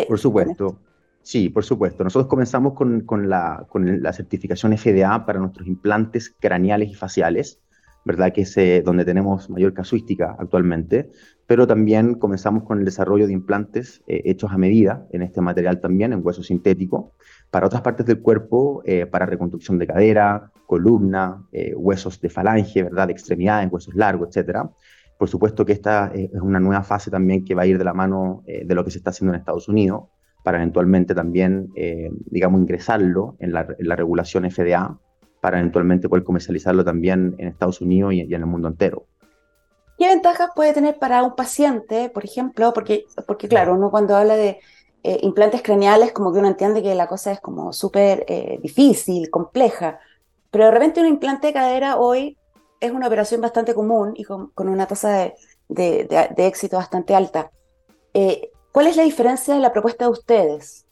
Por 0.07 0.19
supuesto. 0.19 0.79
Sí, 1.25 1.49
por 1.49 1.65
supuesto. 1.65 2.03
Nosotros 2.03 2.29
comenzamos 2.29 2.73
con, 2.73 3.01
con, 3.01 3.27
la, 3.29 3.65
con 3.67 4.03
la 4.03 4.13
certificación 4.13 4.77
FDA 4.77 5.25
para 5.25 5.39
nuestros 5.39 5.67
implantes 5.67 6.29
craneales 6.39 6.91
y 6.91 6.93
faciales. 6.93 7.59
¿verdad? 8.05 8.31
Que 8.31 8.41
es 8.41 8.55
eh, 8.57 8.83
donde 8.85 9.03
tenemos 9.03 9.49
mayor 9.49 9.73
casuística 9.73 10.35
actualmente, 10.37 11.09
pero 11.47 11.65
también 11.65 12.13
comenzamos 12.13 12.63
con 12.63 12.77
el 12.77 12.85
desarrollo 12.85 13.25
de 13.25 13.33
implantes 13.33 14.03
eh, 14.05 14.21
hechos 14.25 14.51
a 14.51 14.59
medida 14.59 15.07
en 15.11 15.23
este 15.23 15.41
material 15.41 15.81
también, 15.81 16.13
en 16.13 16.21
hueso 16.23 16.43
sintético, 16.43 17.13
para 17.49 17.65
otras 17.65 17.81
partes 17.81 18.05
del 18.05 18.21
cuerpo, 18.21 18.83
eh, 18.85 19.07
para 19.07 19.25
reconstrucción 19.25 19.79
de 19.79 19.87
cadera, 19.87 20.51
columna, 20.67 21.43
huesos 21.75 22.21
de 22.21 22.29
falange, 22.29 22.83
¿verdad? 22.83 23.07
De 23.07 23.13
extremidades, 23.13 23.71
huesos 23.71 23.95
largos, 23.95 24.29
etcétera. 24.29 24.69
Por 25.17 25.27
supuesto 25.27 25.65
que 25.65 25.73
esta 25.73 26.11
es 26.13 26.29
una 26.41 26.59
nueva 26.59 26.83
fase 26.83 27.09
también 27.09 27.43
que 27.43 27.55
va 27.55 27.63
a 27.63 27.65
ir 27.65 27.79
de 27.79 27.83
la 27.83 27.93
mano 27.93 28.43
de 28.45 28.75
lo 28.75 28.83
que 28.83 28.91
se 28.91 28.97
está 28.97 29.11
haciendo 29.11 29.33
en 29.33 29.39
Estados 29.39 29.69
Unidos, 29.69 30.05
para 30.45 30.59
eventualmente 30.59 31.13
también, 31.15 31.73
digamos, 32.27 32.61
ingresarlo 32.61 33.35
en 33.39 33.51
la, 33.51 33.61
en 33.61 33.87
la 33.87 33.95
regulación 33.95 34.49
FDA 34.49 34.97
para 35.45 35.59
eventualmente 35.59 36.09
poder 36.09 36.23
comercializarlo 36.23 36.83
también 36.83 37.35
en 37.37 37.49
Estados 37.49 37.79
Unidos 37.79 38.15
y, 38.15 38.21
en 38.21 38.33
el 38.33 38.47
mundo 38.47 38.67
entero. 38.67 39.05
¿Qué 39.95 40.07
ventajas 40.07 40.49
puede 40.55 40.73
tener 40.73 40.97
para 40.97 41.21
un 41.21 41.35
paciente, 41.35 42.09
por 42.09 42.25
ejemplo? 42.25 42.73
Porque, 42.73 43.05
porque 43.27 43.47
claro, 43.47 43.75
uno 43.75 43.91
cuando 43.91 44.15
habla 44.15 44.35
de 44.37 44.59
eh, 45.03 45.19
implantes 45.21 45.61
craneales, 45.61 46.13
como 46.13 46.33
que 46.33 46.39
uno 46.39 46.47
entiende 46.47 46.81
que 46.81 46.95
la 46.95 47.05
cosa 47.05 47.31
es 47.31 47.41
como 47.41 47.73
súper 47.73 48.25
eh, 48.27 48.57
difícil, 48.63 49.29
compleja, 49.29 49.99
pero 50.49 50.65
de 50.65 50.71
repente 50.71 50.99
un 50.99 51.05
implante 51.05 51.45
de 51.45 51.53
cadera 51.53 51.97
hoy 51.97 52.39
es 52.79 52.91
una 52.91 53.05
operación 53.05 53.39
bastante 53.39 53.75
común 53.75 54.13
y 54.15 54.23
con, 54.23 54.51
una 54.57 54.87
tasa 54.87 55.31
de, 55.67 56.33
éxito 56.37 56.77
bastante 56.77 57.13
alta. 57.13 57.51
Eh, 58.15 58.49
¿Cuál 58.75 58.87
es 58.87 58.97
la 58.97 59.03
diferencia 59.03 59.53
de 59.53 59.61
la 59.61 59.71
propuesta 59.71 60.03
de 60.03 60.11
ustedes? 60.11 60.85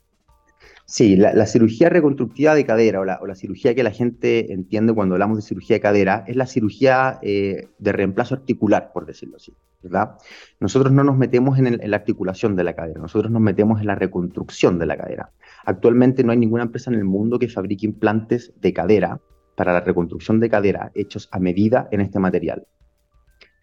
Sí, 0.86 1.18
la, 1.18 1.46
cirugía 1.46 1.90
reconstructiva 1.90 2.56
de 2.56 2.66
cadera 2.66 3.02
o 3.02 3.04
la, 3.04 3.36
cirugía 3.36 3.76
que 3.76 3.84
la 3.84 3.92
gente 3.92 4.54
entiende 4.54 4.94
cuando 4.94 5.16
hablamos 5.16 5.36
de 5.36 5.42
cirugía 5.42 5.76
de 5.76 5.82
cadera 5.82 6.24
es 6.26 6.38
la 6.38 6.48
cirugía 6.48 7.20
eh, 7.22 7.68
de 7.80 7.92
reemplazo 7.92 8.36
articular, 8.36 8.94
por 8.94 9.06
decirlo 9.06 9.36
así, 9.36 9.52
¿verdad? 9.82 10.16
Nosotros 10.62 10.94
no 10.94 11.04
nos 11.04 11.18
metemos 11.18 11.60
en, 11.60 11.78
la 11.84 11.98
articulación 11.98 12.56
de 12.56 12.64
la 12.64 12.74
cadera, 12.74 13.02
nosotros 13.02 13.30
nos 13.30 13.42
metemos 13.42 13.82
en 13.82 13.88
la 13.88 13.96
reconstrucción 13.96 14.80
de 14.80 14.86
la 14.86 14.96
cadera. 14.96 15.32
Actualmente 15.66 16.24
no 16.24 16.32
hay 16.32 16.38
ninguna 16.38 16.64
empresa 16.64 16.90
en 16.90 16.96
el 16.96 17.04
mundo 17.04 17.38
que 17.38 17.50
fabrique 17.50 17.86
implantes 17.86 18.54
de 18.62 18.72
cadera 18.72 19.20
para 19.58 19.74
la 19.74 19.82
reconstrucción 19.82 20.40
de 20.40 20.50
cadera 20.50 20.90
hechos 20.96 21.28
a 21.34 21.40
medida 21.40 21.90
en 21.92 22.00
este 22.00 22.18
material. 22.18 22.66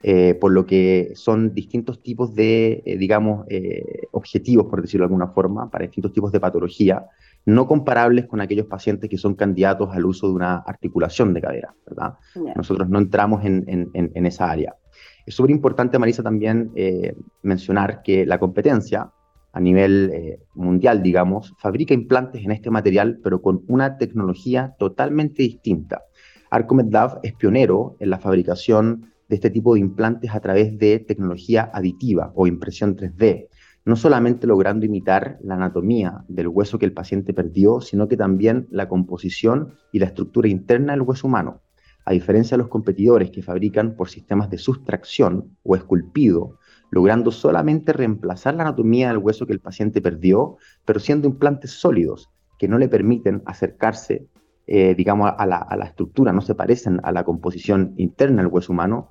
Eh, 0.02 0.32
por 0.32 0.52
lo 0.52 0.64
que 0.64 1.12
son 1.14 1.52
distintos 1.52 2.02
tipos 2.02 2.34
de, 2.34 2.82
eh, 2.86 2.96
digamos, 2.96 3.44
eh, 3.50 4.06
objetivos, 4.12 4.66
por 4.66 4.80
decirlo 4.80 5.04
de 5.04 5.08
alguna 5.08 5.28
forma, 5.28 5.70
para 5.70 5.84
distintos 5.84 6.14
tipos 6.14 6.32
de 6.32 6.40
patología, 6.40 7.04
no 7.44 7.66
comparables 7.66 8.26
con 8.26 8.40
aquellos 8.40 8.64
pacientes 8.64 9.10
que 9.10 9.18
son 9.18 9.34
candidatos 9.34 9.90
al 9.92 10.06
uso 10.06 10.28
de 10.28 10.34
una 10.34 10.56
articulación 10.56 11.34
de 11.34 11.42
cadera, 11.42 11.74
¿verdad? 11.86 12.14
Nosotros 12.56 12.88
no 12.88 12.98
entramos 12.98 13.44
en, 13.44 13.90
en, 13.92 14.26
esa 14.26 14.50
área. 14.50 14.74
Es 15.26 15.34
súper 15.34 15.50
importante, 15.50 15.98
Marisa, 15.98 16.22
también 16.22 16.70
mencionar 17.42 18.02
que 18.02 18.26
la 18.26 18.38
competencia 18.38 19.10
a 19.52 19.60
nivel 19.60 20.38
mundial, 20.54 21.02
digamos, 21.02 21.54
fabrica 21.58 21.94
implantes 21.94 22.44
en 22.44 22.52
este 22.52 22.70
material, 22.70 23.20
pero 23.22 23.40
con 23.40 23.64
una 23.68 23.96
tecnología 23.96 24.74
totalmente 24.78 25.42
distinta. 25.42 26.02
Arcomed 26.50 26.90
Lab 26.90 27.20
es 27.22 27.32
pionero 27.34 27.96
en 28.00 28.10
la 28.10 28.18
fabricación 28.18 29.10
de 29.30 29.36
este 29.36 29.48
tipo 29.48 29.74
de 29.74 29.80
implantes 29.80 30.34
a 30.34 30.40
través 30.40 30.76
de 30.76 30.98
tecnología 30.98 31.70
aditiva 31.72 32.32
o 32.34 32.48
impresión 32.48 32.96
3D, 32.96 33.46
no 33.84 33.94
solamente 33.94 34.48
logrando 34.48 34.84
imitar 34.84 35.38
la 35.40 35.54
anatomía 35.54 36.24
del 36.26 36.48
hueso 36.48 36.80
que 36.80 36.84
el 36.84 36.92
paciente 36.92 37.32
perdió, 37.32 37.80
sino 37.80 38.08
que 38.08 38.16
también 38.16 38.66
la 38.70 38.88
composición 38.88 39.74
y 39.92 40.00
la 40.00 40.06
estructura 40.06 40.48
interna 40.48 40.94
del 40.94 41.02
hueso 41.02 41.28
humano. 41.28 41.62
A 42.04 42.12
diferencia 42.12 42.56
de 42.56 42.62
los 42.64 42.68
competidores 42.68 43.30
que 43.30 43.42
fabrican 43.42 43.94
por 43.94 44.08
sistemas 44.08 44.50
de 44.50 44.58
sustracción 44.58 45.56
o 45.62 45.76
esculpido, 45.76 46.58
logrando 46.90 47.30
solamente 47.30 47.92
reemplazar 47.92 48.54
la 48.56 48.62
anatomía 48.62 49.08
del 49.08 49.18
hueso 49.18 49.46
que 49.46 49.52
el 49.52 49.60
paciente 49.60 50.02
perdió, 50.02 50.56
pero 50.84 50.98
siendo 50.98 51.28
implantes 51.28 51.70
sólidos 51.70 52.30
que 52.58 52.66
no 52.66 52.78
le 52.78 52.88
permiten 52.88 53.42
acercarse 53.46 54.26
eh, 54.72 54.94
digamos, 54.94 55.32
a 55.36 55.46
la, 55.46 55.84
estructura, 55.84 56.32
no 56.32 56.42
se 56.42 56.54
parecen 56.54 57.00
a 57.02 57.10
la 57.10 57.24
composición 57.24 57.92
interna 57.96 58.40
del 58.40 58.52
hueso 58.52 58.72
humano 58.72 59.10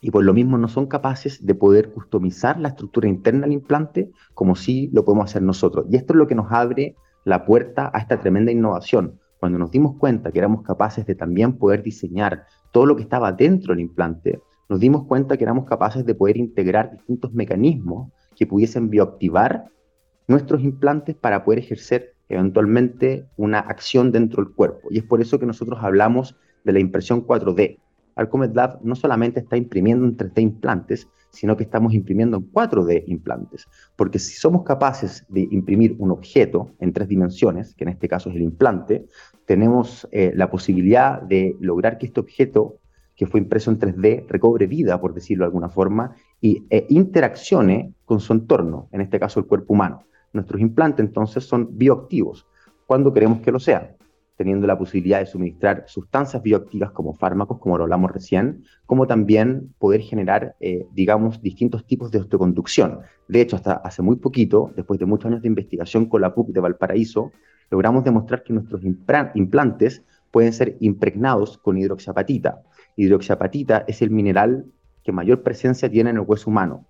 y 0.00 0.10
por 0.10 0.24
lo 0.24 0.34
mismo 0.34 0.58
no 0.58 0.66
son 0.66 0.86
capaces 0.86 1.46
de 1.46 1.54
poder 1.54 1.92
customizar 1.92 2.58
la 2.58 2.70
estructura 2.70 3.06
interna 3.06 3.42
del 3.42 3.52
implante 3.52 4.10
como 4.34 4.56
sí 4.56 4.90
lo 4.92 5.04
podemos 5.04 5.26
hacer 5.26 5.42
nosotros. 5.42 5.86
Y 5.88 5.94
esto 5.94 6.14
es 6.14 6.16
lo 6.16 6.26
que 6.26 6.34
nos 6.34 6.50
abre 6.50 6.96
la 7.24 7.46
puerta 7.46 7.92
a 7.94 8.00
esta 8.00 8.18
tremenda 8.18 8.50
innovación. 8.50 9.20
Cuando 9.38 9.56
nos 9.56 9.70
dimos 9.70 9.94
cuenta 9.98 10.32
que 10.32 10.40
éramos 10.40 10.64
capaces 10.64 11.06
de 11.06 11.14
también 11.14 11.58
poder 11.58 11.84
diseñar 11.84 12.46
todo 12.72 12.86
lo 12.86 12.96
que 12.96 13.02
estaba 13.02 13.30
dentro 13.30 13.72
del 13.72 13.82
implante, 13.82 14.40
nos 14.68 14.80
dimos 14.80 15.06
cuenta 15.06 15.36
que 15.36 15.44
éramos 15.44 15.66
capaces 15.66 16.04
de 16.04 16.16
poder 16.16 16.38
integrar 16.38 16.90
distintos 16.90 17.32
mecanismos 17.32 18.10
que 18.34 18.48
pudiesen 18.48 18.90
bioactivar 18.90 19.66
nuestros 20.26 20.60
implantes 20.64 21.14
para 21.14 21.44
poder 21.44 21.60
ejercer 21.60 22.15
eventualmente 22.28 23.26
una 23.36 23.60
acción 23.60 24.12
dentro 24.12 24.42
del 24.42 24.52
cuerpo. 24.52 24.88
Y 24.90 24.98
es 24.98 25.04
por 25.04 25.20
eso 25.20 25.38
que 25.38 25.46
nosotros 25.46 25.78
hablamos 25.82 26.36
de 26.64 26.72
la 26.72 26.80
impresión 26.80 27.26
4D. 27.26 27.78
Arcomed 28.16 28.54
Lab 28.54 28.80
no 28.82 28.96
solamente 28.96 29.40
está 29.40 29.56
imprimiendo 29.56 30.06
en 30.06 30.16
3D 30.16 30.40
implantes, 30.40 31.08
sino 31.30 31.56
que 31.56 31.64
estamos 31.64 31.92
imprimiendo 31.92 32.38
en 32.38 32.50
4D 32.50 33.04
implantes. 33.06 33.66
Porque 33.94 34.18
si 34.18 34.34
somos 34.36 34.64
capaces 34.64 35.24
de 35.28 35.46
imprimir 35.50 35.94
un 35.98 36.10
objeto 36.10 36.72
en 36.80 36.92
tres 36.92 37.08
dimensiones, 37.08 37.74
que 37.74 37.84
en 37.84 37.90
este 37.90 38.08
caso 38.08 38.30
es 38.30 38.36
el 38.36 38.42
implante, 38.42 39.04
tenemos 39.44 40.08
eh, 40.12 40.32
la 40.34 40.50
posibilidad 40.50 41.20
de 41.20 41.56
lograr 41.60 41.98
que 41.98 42.06
este 42.06 42.20
objeto 42.20 42.80
que 43.14 43.26
fue 43.26 43.40
impreso 43.40 43.70
en 43.70 43.78
3D 43.78 44.26
recobre 44.28 44.66
vida, 44.66 45.00
por 45.00 45.14
decirlo 45.14 45.44
de 45.44 45.46
alguna 45.46 45.70
forma, 45.70 46.14
y 46.40 46.66
e 46.68 46.86
interaccione 46.90 47.94
con 48.04 48.20
su 48.20 48.32
entorno, 48.34 48.88
en 48.92 49.00
este 49.00 49.18
caso 49.18 49.40
el 49.40 49.46
cuerpo 49.46 49.72
humano. 49.72 50.04
Nuestros 50.36 50.60
implantes 50.60 51.04
entonces 51.04 51.44
son 51.44 51.78
bioactivos, 51.78 52.46
cuando 52.86 53.12
queremos 53.12 53.40
que 53.40 53.50
lo 53.50 53.58
sean 53.58 53.96
teniendo 54.36 54.66
la 54.66 54.76
posibilidad 54.76 55.18
de 55.18 55.26
suministrar 55.26 55.84
sustancias 55.86 56.42
bioactivas 56.42 56.90
como 56.90 57.14
fármacos, 57.14 57.58
como 57.58 57.78
lo 57.78 57.84
hablamos 57.84 58.10
recién, 58.10 58.64
como 58.84 59.06
también 59.06 59.74
poder 59.78 60.02
generar, 60.02 60.56
eh, 60.60 60.86
digamos, 60.92 61.40
distintos 61.40 61.86
tipos 61.86 62.10
de 62.10 62.18
osteoconducción. 62.18 63.00
De 63.28 63.40
hecho, 63.40 63.56
hasta 63.56 63.72
hace 63.72 64.02
muy 64.02 64.16
poquito, 64.16 64.72
después 64.76 65.00
de 65.00 65.06
muchos 65.06 65.26
años 65.26 65.40
de 65.40 65.48
investigación 65.48 66.06
con 66.06 66.20
la 66.20 66.34
PUC 66.34 66.48
de 66.48 66.60
Valparaíso, 66.60 67.32
logramos 67.70 68.04
demostrar 68.04 68.42
que 68.42 68.52
nuestros 68.52 68.82
implantes 68.84 70.04
pueden 70.30 70.52
ser 70.52 70.76
impregnados 70.80 71.56
con 71.56 71.78
hidroxiapatita. 71.78 72.62
Hidroxiapatita 72.96 73.84
es 73.88 74.02
el 74.02 74.10
mineral 74.10 74.66
que 75.02 75.12
mayor 75.12 75.42
presencia 75.42 75.90
tiene 75.90 76.10
en 76.10 76.16
el 76.16 76.24
hueso 76.26 76.50
humano 76.50 76.84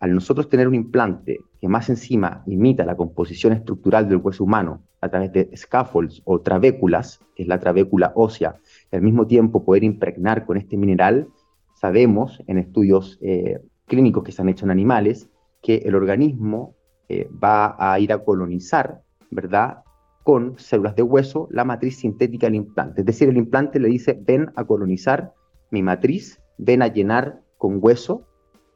al 0.00 0.14
nosotros 0.14 0.48
tener 0.48 0.66
un 0.66 0.74
implante 0.74 1.38
que 1.60 1.68
más 1.68 1.90
encima 1.90 2.42
imita 2.46 2.84
la 2.84 2.96
composición 2.96 3.52
estructural 3.52 4.08
del 4.08 4.18
hueso 4.18 4.44
humano 4.44 4.82
a 5.02 5.10
través 5.10 5.32
de 5.32 5.50
scaffolds 5.54 6.22
o 6.24 6.40
trabéculas, 6.40 7.20
que 7.36 7.42
es 7.42 7.48
la 7.48 7.60
trabécula 7.60 8.12
ósea, 8.16 8.56
y 8.90 8.96
al 8.96 9.02
mismo 9.02 9.26
tiempo 9.26 9.64
poder 9.64 9.84
impregnar 9.84 10.46
con 10.46 10.56
este 10.56 10.78
mineral, 10.78 11.28
sabemos 11.74 12.42
en 12.46 12.58
estudios 12.58 13.18
eh, 13.20 13.60
clínicos 13.86 14.24
que 14.24 14.32
se 14.32 14.40
han 14.40 14.48
hecho 14.48 14.64
en 14.64 14.70
animales 14.70 15.28
que 15.62 15.76
el 15.76 15.94
organismo 15.94 16.74
eh, 17.08 17.28
va 17.32 17.76
a 17.78 17.98
ir 18.00 18.12
a 18.12 18.24
colonizar, 18.24 19.02
¿verdad? 19.30 19.82
Con 20.22 20.58
células 20.58 20.96
de 20.96 21.02
hueso 21.02 21.48
la 21.50 21.64
matriz 21.64 21.98
sintética 21.98 22.46
del 22.46 22.54
implante. 22.54 23.02
Es 23.02 23.06
decir, 23.06 23.28
el 23.28 23.36
implante 23.36 23.78
le 23.78 23.88
dice, 23.88 24.18
ven 24.18 24.50
a 24.56 24.64
colonizar 24.64 25.34
mi 25.70 25.82
matriz, 25.82 26.40
ven 26.56 26.82
a 26.82 26.88
llenar 26.88 27.40
con 27.58 27.78
hueso 27.82 28.26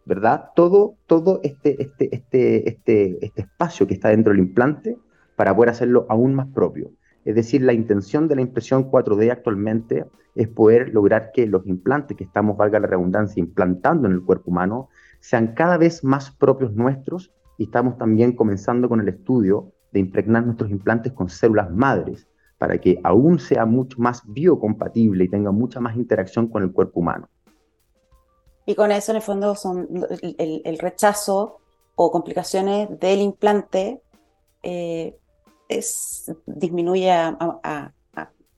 ¿verdad? 0.07 0.51
Todo, 0.55 0.97
todo 1.07 1.40
este, 1.43 1.83
este, 1.83 2.14
este, 2.14 2.69
este, 2.69 3.25
este 3.25 3.43
espacio 3.43 3.87
que 3.87 3.95
está 3.95 4.09
dentro 4.09 4.33
del 4.33 4.40
implante 4.40 4.97
para 5.37 5.55
poder 5.55 5.71
hacerlo 5.71 6.07
aún 6.09 6.35
más 6.35 6.49
propio. 6.49 6.90
Es 7.25 7.35
decir, 7.35 7.62
la 7.62 7.73
intención 7.73 8.29
de 8.29 8.37
la 8.37 8.43
impresión 8.43 8.90
4D 8.90 9.31
actualmente 9.31 10.05
es 10.35 10.49
poder 10.49 10.93
lograr 10.93 11.31
que 11.33 11.47
los 11.47 11.67
implantes 11.67 12.17
que 12.17 12.25
estamos, 12.25 12.57
valga 12.57 12.81
la 12.81 12.87
redundancia, 12.87 13.40
implantando 13.40 14.07
en 14.07 14.14
el 14.14 14.23
cuerpo 14.23 14.51
humano, 14.51 14.88
sean 15.21 15.55
cada 15.55 15.79
vez 15.79 16.05
más 16.05 16.31
propios 16.31 16.75
nuestros 16.75 17.33
y 17.57 17.64
estamos 17.64 17.97
también 17.97 18.33
comenzando 18.33 18.88
con 18.88 19.01
el 19.01 19.09
estudio 19.09 19.73
de 19.93 20.01
impregnar 20.01 20.45
nuestros 20.45 20.71
implantes 20.71 21.12
con 21.12 21.29
células 21.29 21.71
madres 21.71 22.29
para 22.59 22.79
que 22.79 23.01
aún 23.05 23.38
sea 23.38 23.64
mucho 23.64 24.01
más 24.01 24.23
biocompatible 24.27 25.25
y 25.25 25.29
tenga 25.29 25.51
mucha 25.51 25.81
más 25.81 25.97
interacción 25.97 26.49
con 26.49 26.62
el 26.62 26.73
cuerpo 26.73 27.01
humano. 27.01 27.29
Y 28.66 28.74
con 28.74 28.92
eso, 28.92 29.12
en 29.12 29.16
el 29.16 29.22
fondo, 29.22 29.55
son 29.55 29.88
el, 30.20 30.79
rechazo 30.79 31.59
o 31.96 32.11
complicaciones 32.11 32.88
del 32.98 33.20
implante 33.20 34.00
eh, 34.62 35.16
es, 35.68 36.33
disminuye 36.46 37.11
a, 37.11 37.92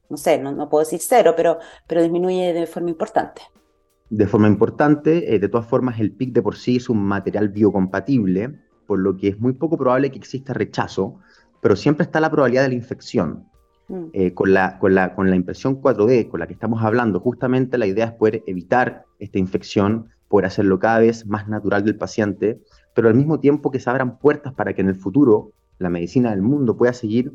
no 0.08 0.16
sé, 0.16 0.38
no, 0.38 0.68
puedo 0.68 0.84
decir 0.84 1.00
cero, 1.02 1.34
pero, 1.36 1.58
pero 1.86 2.02
disminuye 2.02 2.52
de 2.52 2.66
forma 2.66 2.90
importante. 2.90 3.42
De 4.08 4.26
forma 4.26 4.46
importante, 4.46 5.34
eh, 5.34 5.38
de 5.40 5.48
todas 5.48 5.66
formas, 5.66 5.98
el 5.98 6.12
PIC 6.12 6.32
de 6.32 6.42
por 6.42 6.56
sí 6.56 6.76
es 6.76 6.88
un 6.88 7.02
material 7.02 7.48
biocompatible, 7.48 8.60
por 8.86 9.00
lo 9.00 9.16
que 9.16 9.28
es 9.28 9.40
muy 9.40 9.54
poco 9.54 9.76
probable 9.76 10.10
que 10.12 10.18
exista 10.18 10.52
rechazo, 10.52 11.18
pero 11.60 11.74
siempre 11.74 12.04
está 12.04 12.20
la 12.20 12.30
probabilidad 12.30 12.62
de 12.62 12.68
la 12.68 12.74
infección. 12.76 13.48
Mm. 13.88 14.06
Eh, 14.12 14.34
con, 14.34 14.52
la, 14.52 14.78
con, 14.78 14.94
la, 14.94 15.14
con 15.14 15.30
la 15.30 15.36
impresión 15.36 15.80
4D 15.80 16.28
con 16.28 16.40
la 16.40 16.48
que 16.48 16.54
estamos 16.54 16.82
hablando, 16.82 17.20
justamente 17.20 17.78
la 17.78 17.86
idea 17.86 18.06
es 18.06 18.12
poder 18.12 18.42
evitar 18.46 19.04
esta 19.20 19.38
infección, 19.38 20.08
poder 20.28 20.46
hacerlo 20.46 20.80
cada 20.80 20.98
vez 20.98 21.24
más 21.26 21.48
natural 21.48 21.84
del 21.84 21.96
paciente, 21.96 22.60
pero 22.94 23.08
al 23.08 23.14
mismo 23.14 23.38
tiempo 23.38 23.70
que 23.70 23.78
se 23.78 23.88
abran 23.88 24.18
puertas 24.18 24.54
para 24.54 24.74
que 24.74 24.80
en 24.80 24.88
el 24.88 24.96
futuro 24.96 25.52
la 25.78 25.88
medicina 25.88 26.30
del 26.30 26.42
mundo 26.42 26.76
pueda 26.76 26.92
seguir 26.92 27.32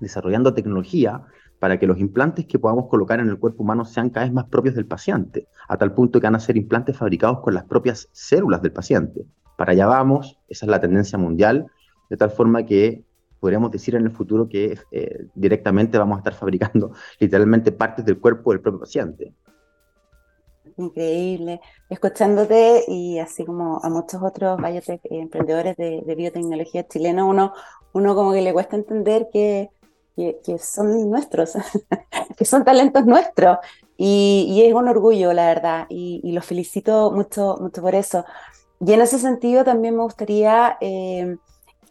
desarrollando 0.00 0.54
tecnología 0.54 1.22
para 1.60 1.78
que 1.78 1.86
los 1.86 1.98
implantes 1.98 2.46
que 2.46 2.58
podamos 2.58 2.88
colocar 2.88 3.20
en 3.20 3.28
el 3.28 3.38
cuerpo 3.38 3.62
humano 3.62 3.84
sean 3.84 4.10
cada 4.10 4.26
vez 4.26 4.32
más 4.32 4.46
propios 4.46 4.74
del 4.74 4.86
paciente, 4.86 5.48
a 5.68 5.76
tal 5.76 5.92
punto 5.92 6.20
que 6.20 6.26
van 6.26 6.36
a 6.36 6.40
ser 6.40 6.56
implantes 6.56 6.96
fabricados 6.96 7.40
con 7.40 7.54
las 7.54 7.64
propias 7.64 8.08
células 8.12 8.62
del 8.62 8.72
paciente. 8.72 9.26
Para 9.56 9.72
allá 9.72 9.86
vamos, 9.86 10.38
esa 10.48 10.66
es 10.66 10.70
la 10.70 10.80
tendencia 10.80 11.18
mundial, 11.18 11.66
de 12.10 12.16
tal 12.16 12.30
forma 12.30 12.64
que 12.64 13.04
podríamos 13.40 13.70
decir 13.70 13.94
en 13.94 14.04
el 14.04 14.10
futuro 14.10 14.48
que 14.48 14.78
eh, 14.90 15.26
directamente 15.34 15.98
vamos 15.98 16.16
a 16.16 16.18
estar 16.18 16.34
fabricando 16.34 16.92
literalmente 17.20 17.72
partes 17.72 18.04
del 18.04 18.18
cuerpo 18.18 18.52
del 18.52 18.60
propio 18.60 18.80
paciente. 18.80 19.32
Increíble. 20.76 21.60
Escuchándote 21.90 22.84
y 22.86 23.18
así 23.18 23.44
como 23.44 23.80
a 23.82 23.88
muchos 23.90 24.22
otros 24.22 24.58
biotech, 24.58 25.04
eh, 25.04 25.20
emprendedores 25.20 25.76
de, 25.76 26.14
biotecnología 26.16 26.86
chilena, 26.86 27.24
uno, 27.24 27.52
uno 27.92 28.14
como 28.14 28.32
que 28.32 28.42
le 28.42 28.52
cuesta 28.52 28.76
entender 28.76 29.28
que, 29.32 29.70
que, 30.16 30.58
son 30.58 31.10
nuestros, 31.10 31.54
que 32.36 32.44
son 32.44 32.64
talentos 32.64 33.04
nuestros. 33.06 33.58
Y, 33.96 34.62
es 34.64 34.72
un 34.72 34.86
orgullo, 34.86 35.32
la 35.32 35.46
verdad, 35.46 35.86
y, 35.88 36.30
los 36.30 36.46
felicito 36.46 37.10
mucho, 37.10 37.56
mucho 37.60 37.82
por 37.82 37.96
eso. 37.96 38.24
Y 38.80 38.92
en 38.92 39.00
ese 39.00 39.18
sentido 39.18 39.64
también 39.64 39.96
me 39.96 40.02
gustaría... 40.02 40.76
Eh, 40.80 41.36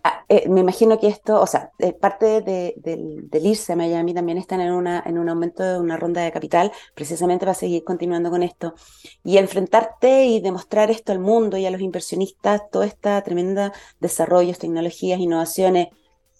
Ah, 0.03 0.23
eh, 0.29 0.47
me 0.49 0.61
imagino 0.61 0.99
que 0.99 1.07
esto, 1.07 1.41
o 1.41 1.47
sea, 1.47 1.71
eh, 1.79 1.93
parte 1.93 2.41
del, 2.41 3.29
irse 3.33 3.73
a 3.73 3.75
Miami 3.75 4.13
también 4.13 4.37
están 4.37 4.61
en, 4.61 4.71
una, 4.71 5.03
en 5.05 5.17
un 5.17 5.27
aumento 5.29 5.63
de 5.63 5.79
una 5.79 5.97
ronda 5.97 6.21
de 6.21 6.31
capital, 6.31 6.71
precisamente 6.95 7.45
para 7.45 7.53
seguir 7.53 7.83
continuando 7.83 8.29
con 8.29 8.43
esto. 8.43 8.73
Y 9.23 9.37
enfrentarte 9.37 10.25
y 10.25 10.39
demostrar 10.39 10.91
esto 10.91 11.11
al 11.11 11.19
mundo 11.19 11.57
y 11.57 11.65
a 11.65 11.71
los 11.71 11.81
inversionistas, 11.81 12.69
toda 12.71 12.85
esta 12.85 13.21
tremenda 13.23 13.73
desarrollos, 13.99 14.59
tecnologías, 14.59 15.19
innovaciones 15.19 15.87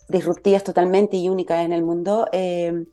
disruptivas 0.08 0.63
totalmente 0.63 1.17
y 1.17 1.30
únicas 1.30 1.65
en 1.65 1.74
el 1.74 1.84
mundo, 1.84 2.28
eh, 2.32 2.86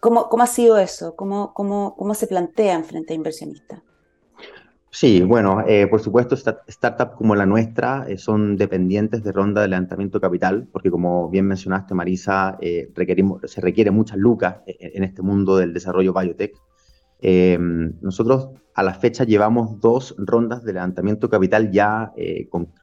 ¿cómo, 0.00 0.28
¿cómo, 0.28 0.42
ha 0.42 0.46
sido 0.46 0.76
eso? 0.78 1.16
¿Cómo, 1.16 1.54
cómo, 1.54 1.94
cómo 1.96 2.14
se 2.14 2.26
plantean 2.26 2.84
frente 2.84 3.12
a 3.12 3.16
inversionistas? 3.16 3.80
Sí, 4.94 5.22
bueno, 5.22 5.64
eh, 5.66 5.88
por 5.88 6.00
supuesto, 6.00 6.36
startups 6.36 7.16
como 7.16 7.34
la 7.34 7.46
nuestra 7.46 8.06
eh, 8.08 8.16
son 8.16 8.56
dependientes 8.56 9.24
de 9.24 9.32
ronda 9.32 9.60
de 9.60 9.66
levantamiento 9.66 10.20
capital, 10.20 10.68
porque 10.70 10.88
como 10.88 11.28
bien 11.28 11.48
mencionaste, 11.48 11.94
Marisa, 11.94 12.58
eh, 12.60 12.92
requerimos, 12.94 13.42
se 13.50 13.60
requiere 13.60 13.90
muchas 13.90 14.18
lucas 14.18 14.58
en, 14.66 15.02
este 15.02 15.20
mundo 15.20 15.56
del 15.56 15.72
desarrollo 15.74 16.14
biotech. 16.14 16.54
nosotros 18.02 18.50
a 18.76 18.84
la 18.84 18.94
fecha 18.94 19.24
llevamos 19.24 19.80
dos 19.80 20.14
rondas 20.16 20.62
de 20.62 20.74
levantamiento 20.74 21.28
capital 21.28 21.72
ya 21.72 22.12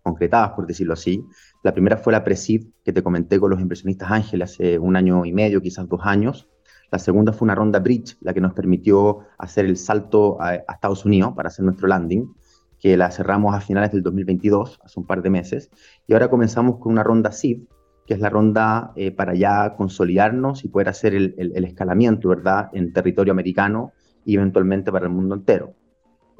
concretadas, 0.04 0.52
por 0.52 0.67
decirlo 0.67 0.93
así. 0.93 1.24
La 1.63 1.71
primera 1.71 1.95
fue 1.95 2.12
la 2.12 2.26
Presid, 2.26 2.67
que 2.84 2.91
te 2.91 3.02
comenté 3.02 3.39
con 3.39 3.52
los 3.52 3.62
inversionistas 3.62 4.12
ángeles 4.12 4.52
hace 4.52 4.78
un 4.80 4.97
año 4.97 5.24
y 5.24 5.32
medio, 5.32 5.62
quizás 5.62 5.88
dos 5.88 6.02
años. 6.04 6.50
La 6.91 6.99
segunda 6.99 7.32
fue 7.32 7.45
una 7.45 7.56
ronda 7.56 7.80
bridge, 7.80 8.17
la 8.19 8.34
que 8.34 8.41
nos 8.41 8.54
permitió 8.54 9.19
hacer 9.38 9.65
el 9.65 9.77
salto 9.77 10.41
a, 10.41 10.56
Estados 10.56 11.06
Unidos 11.06 11.34
para 11.34 11.47
hacer 11.47 11.63
nuestro 11.63 11.88
landing, 11.88 12.34
que 12.80 12.97
la 12.97 13.10
cerramos 13.12 13.56
a 13.56 13.62
finales 13.62 13.93
del 13.93 14.04
2022, 14.04 14.80
hace 14.84 14.99
un 14.99 15.06
par 15.06 15.21
de 15.21 15.30
meses. 15.30 15.69
Y 16.06 16.13
ahora 16.13 16.30
comenzamos 16.30 16.80
con 16.80 16.91
una 16.91 17.04
ronda 17.04 17.32
seed, 17.32 17.62
que 18.06 18.15
es 18.15 18.19
la 18.19 18.30
ronda 18.30 18.91
eh, 18.97 19.12
para 19.12 19.34
ya 19.36 19.75
consolidarnos 19.77 20.65
y 20.65 20.67
poder 20.67 20.89
hacer 20.89 21.15
el, 21.15 21.65
escalamiento, 21.65 22.27
¿verdad?, 22.27 22.69
en 22.73 22.91
territorio 22.91 23.32
americano 23.32 23.93
y 24.25 24.36
eventualmente 24.36 24.91
para 24.91 25.06
el 25.06 25.13
mundo 25.13 25.36
entero. 25.36 25.73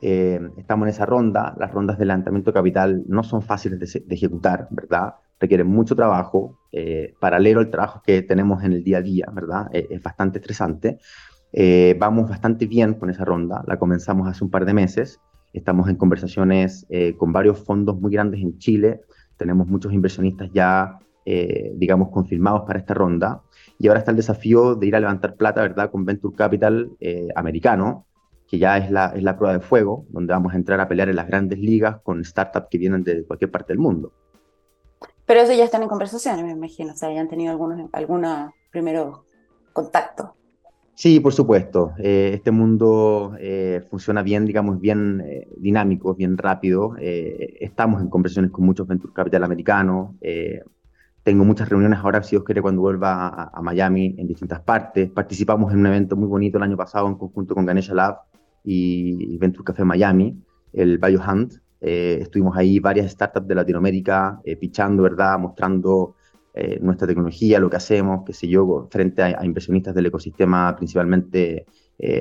Eh, 0.02 0.42
estamos 0.58 0.88
en 0.88 0.90
esa 0.90 1.06
ronda. 1.06 1.56
Las 1.58 1.72
rondas 1.72 1.98
de 1.98 2.06
levantamiento 2.06 2.52
capital 2.52 3.04
no 3.08 3.24
son 3.24 3.42
fáciles 3.42 3.80
de, 3.80 4.04
de, 4.06 4.16
ejecutar, 4.16 4.68
¿verdad? 4.72 5.14
Requiere 5.42 5.64
mucho 5.64 5.96
trabajo, 5.96 6.60
eh, 6.72 7.16
paralelo 7.20 7.60
al 7.60 7.72
trabajo 7.72 8.02
que 8.06 8.22
tenemos 8.22 8.64
en 8.64 8.74
el 8.74 8.84
día 8.84 9.00
a 9.00 9.02
día, 9.02 9.28
¿verdad? 9.34 9.68
Eh, 9.74 9.88
es 9.90 10.02
bastante 10.02 10.38
estresante. 10.38 11.00
Eh, 11.52 11.98
vamos 12.00 12.30
bastante 12.30 12.68
bien 12.68 12.94
con 12.94 13.10
esa 13.10 13.26
ronda, 13.26 13.64
la 13.68 13.78
comenzamos 13.78 14.28
hace 14.30 14.44
un 14.44 14.52
par 14.52 14.64
de 14.64 14.74
meses, 14.74 15.20
estamos 15.52 15.90
en 15.90 15.98
conversaciones 15.98 16.88
con 17.18 17.34
varios 17.34 17.60
fondos 17.60 18.00
muy 18.00 18.14
grandes 18.14 18.40
en 18.40 18.58
Chile, 18.58 19.02
tenemos 19.36 19.68
muchos 19.68 19.92
inversionistas 19.92 20.50
ya, 20.54 20.98
digamos, 21.76 22.08
confirmados 22.08 22.62
para 22.66 22.80
esta 22.80 22.94
ronda, 22.94 23.42
y 23.78 23.90
ahora 23.90 24.00
está 24.00 24.12
el 24.12 24.18
desafío 24.18 24.76
de 24.76 24.88
ir 24.88 24.96
a 24.96 25.02
levantar 25.02 25.36
plata, 25.36 25.62
¿verdad?, 25.62 25.92
con 25.92 26.06
Venture 26.06 26.34
Capital 26.38 26.92
americano, 27.36 28.06
que 28.48 28.58
ya 28.58 28.78
es 28.78 28.90
la, 28.90 29.08
es 29.08 29.22
la 29.22 29.36
prueba 29.36 29.54
de 29.54 29.60
fuego, 29.60 30.06
donde 30.10 30.32
vamos 30.32 30.54
a 30.54 30.56
entrar 30.56 30.80
a 30.80 30.88
pelear 30.88 31.10
en 31.10 31.18
las 31.18 31.28
grandes 31.28 31.60
ligas 31.60 31.98
con 32.02 32.24
startups 32.24 32.68
que 32.70 32.78
vienen 32.78 33.04
de 33.04 33.26
cualquier 33.26 33.52
parte 33.52 33.74
del 33.74 33.80
mundo. 33.80 34.14
Pero 35.32 35.44
eso 35.44 35.54
ya 35.54 35.64
están 35.64 35.82
en 35.82 35.88
conversaciones, 35.88 36.44
me 36.44 36.52
imagino. 36.52 36.92
O 36.92 36.96
sea, 36.98 37.10
ya 37.14 37.22
han 37.22 37.30
tenido 37.30 37.52
algunos, 37.52 37.90
algunos 37.94 38.52
primeros 38.70 39.22
contactos. 39.72 40.32
Sí, 40.94 41.22
por 41.22 41.32
supuesto. 41.32 41.94
Eh, 42.00 42.32
este 42.34 42.52
mundo 42.52 43.38
eh, 43.40 43.82
funciona 43.90 44.24
bien, 44.24 44.46
digamos, 44.46 44.82
bien 44.82 45.24
eh, 45.26 45.48
dinámico, 45.56 46.16
bien 46.16 46.38
rápido. 46.38 46.98
estamos 47.00 48.02
en 48.02 48.10
conversaciones 48.10 48.52
con 48.52 48.66
muchos 48.66 48.86
venture 48.86 49.14
capital 49.14 49.46
americanos. 49.46 50.16
tengo 51.24 51.46
muchas 51.46 51.70
reuniones 51.70 52.00
ahora, 52.00 52.22
si 52.24 52.32
Dios 52.32 52.44
quiere, 52.44 52.62
cuando 52.62 52.82
vuelva 52.82 53.52
a, 53.54 53.62
Miami 53.62 54.14
en 54.18 54.28
distintas 54.28 54.60
partes. 54.60 55.10
Participamos 55.12 55.72
en 55.72 55.80
un 55.80 55.86
evento 55.86 56.18
muy 56.18 56.28
bonito 56.28 56.58
el 56.58 56.64
año 56.64 56.76
pasado 56.76 57.08
en 57.08 57.16
conjunto 57.16 57.56
con 57.56 57.66
Ganesha 57.66 57.94
Lab 57.94 58.18
y 58.66 59.38
Venture 59.38 59.64
Café 59.64 59.86
Miami, 59.86 60.44
el 60.74 60.98
BioHunt. 60.98 61.54
Eh, 61.82 62.20
estuvimos 62.22 62.56
ahí 62.56 62.80
varias 62.80 63.12
startups 63.12 63.48
de 63.48 63.56
Latinoamérica 63.56 64.40
eh, 64.44 64.56
pichando, 64.56 65.04
¿verdad? 65.04 65.40
Mostrando 65.40 66.16
eh, 66.54 66.80
nuestra 66.82 67.08
tecnología, 67.08 67.60
lo 67.60 67.70
que 67.70 67.78
hacemos, 67.78 68.24
qué 68.26 68.34
sé 68.34 68.48
yo, 68.48 68.88
frente 68.92 69.24
a, 69.24 69.44
inversionistas 69.44 69.96
del 69.96 70.06
ecosistema 70.06 70.76
principalmente 70.76 71.66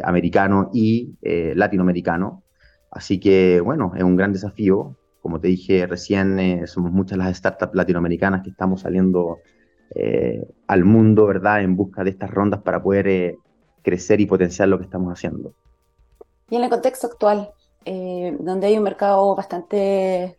americano 0.05 0.71
y 0.75 1.15
latinoamericano. 1.23 2.43
Así 2.91 3.21
que, 3.21 3.61
bueno, 3.61 3.93
es 3.97 4.03
un 4.03 4.17
gran 4.17 4.33
desafío. 4.33 4.97
Como 5.23 5.41
te 5.41 5.49
dije 5.49 5.87
recién, 5.87 6.39
eh, 6.39 6.67
somos 6.67 6.91
muchas 6.91 7.19
las 7.19 7.37
startups 7.37 7.75
latinoamericanas 7.75 8.43
que 8.43 8.51
estamos 8.51 8.81
saliendo 8.81 9.39
eh, 9.95 10.43
al 10.67 10.85
mundo, 10.85 11.27
¿verdad?, 11.27 11.63
en 11.63 11.77
busca 11.77 12.03
de 12.03 12.11
estas 12.11 12.31
rondas 12.31 12.63
para 12.63 12.83
poder 12.83 13.07
eh, 13.09 13.39
crecer 13.83 14.21
y 14.21 14.27
potenciar 14.27 14.69
lo 14.69 14.79
que 14.79 14.85
estamos 14.85 15.13
haciendo. 15.13 15.55
Y 16.49 16.57
en 16.57 16.65
el 16.65 16.71
contexto 16.71 17.07
actual, 17.07 17.51
donde 17.85 18.67
hay 18.67 18.77
un 18.77 18.85
mercado 18.85 19.35
bastante 19.35 20.39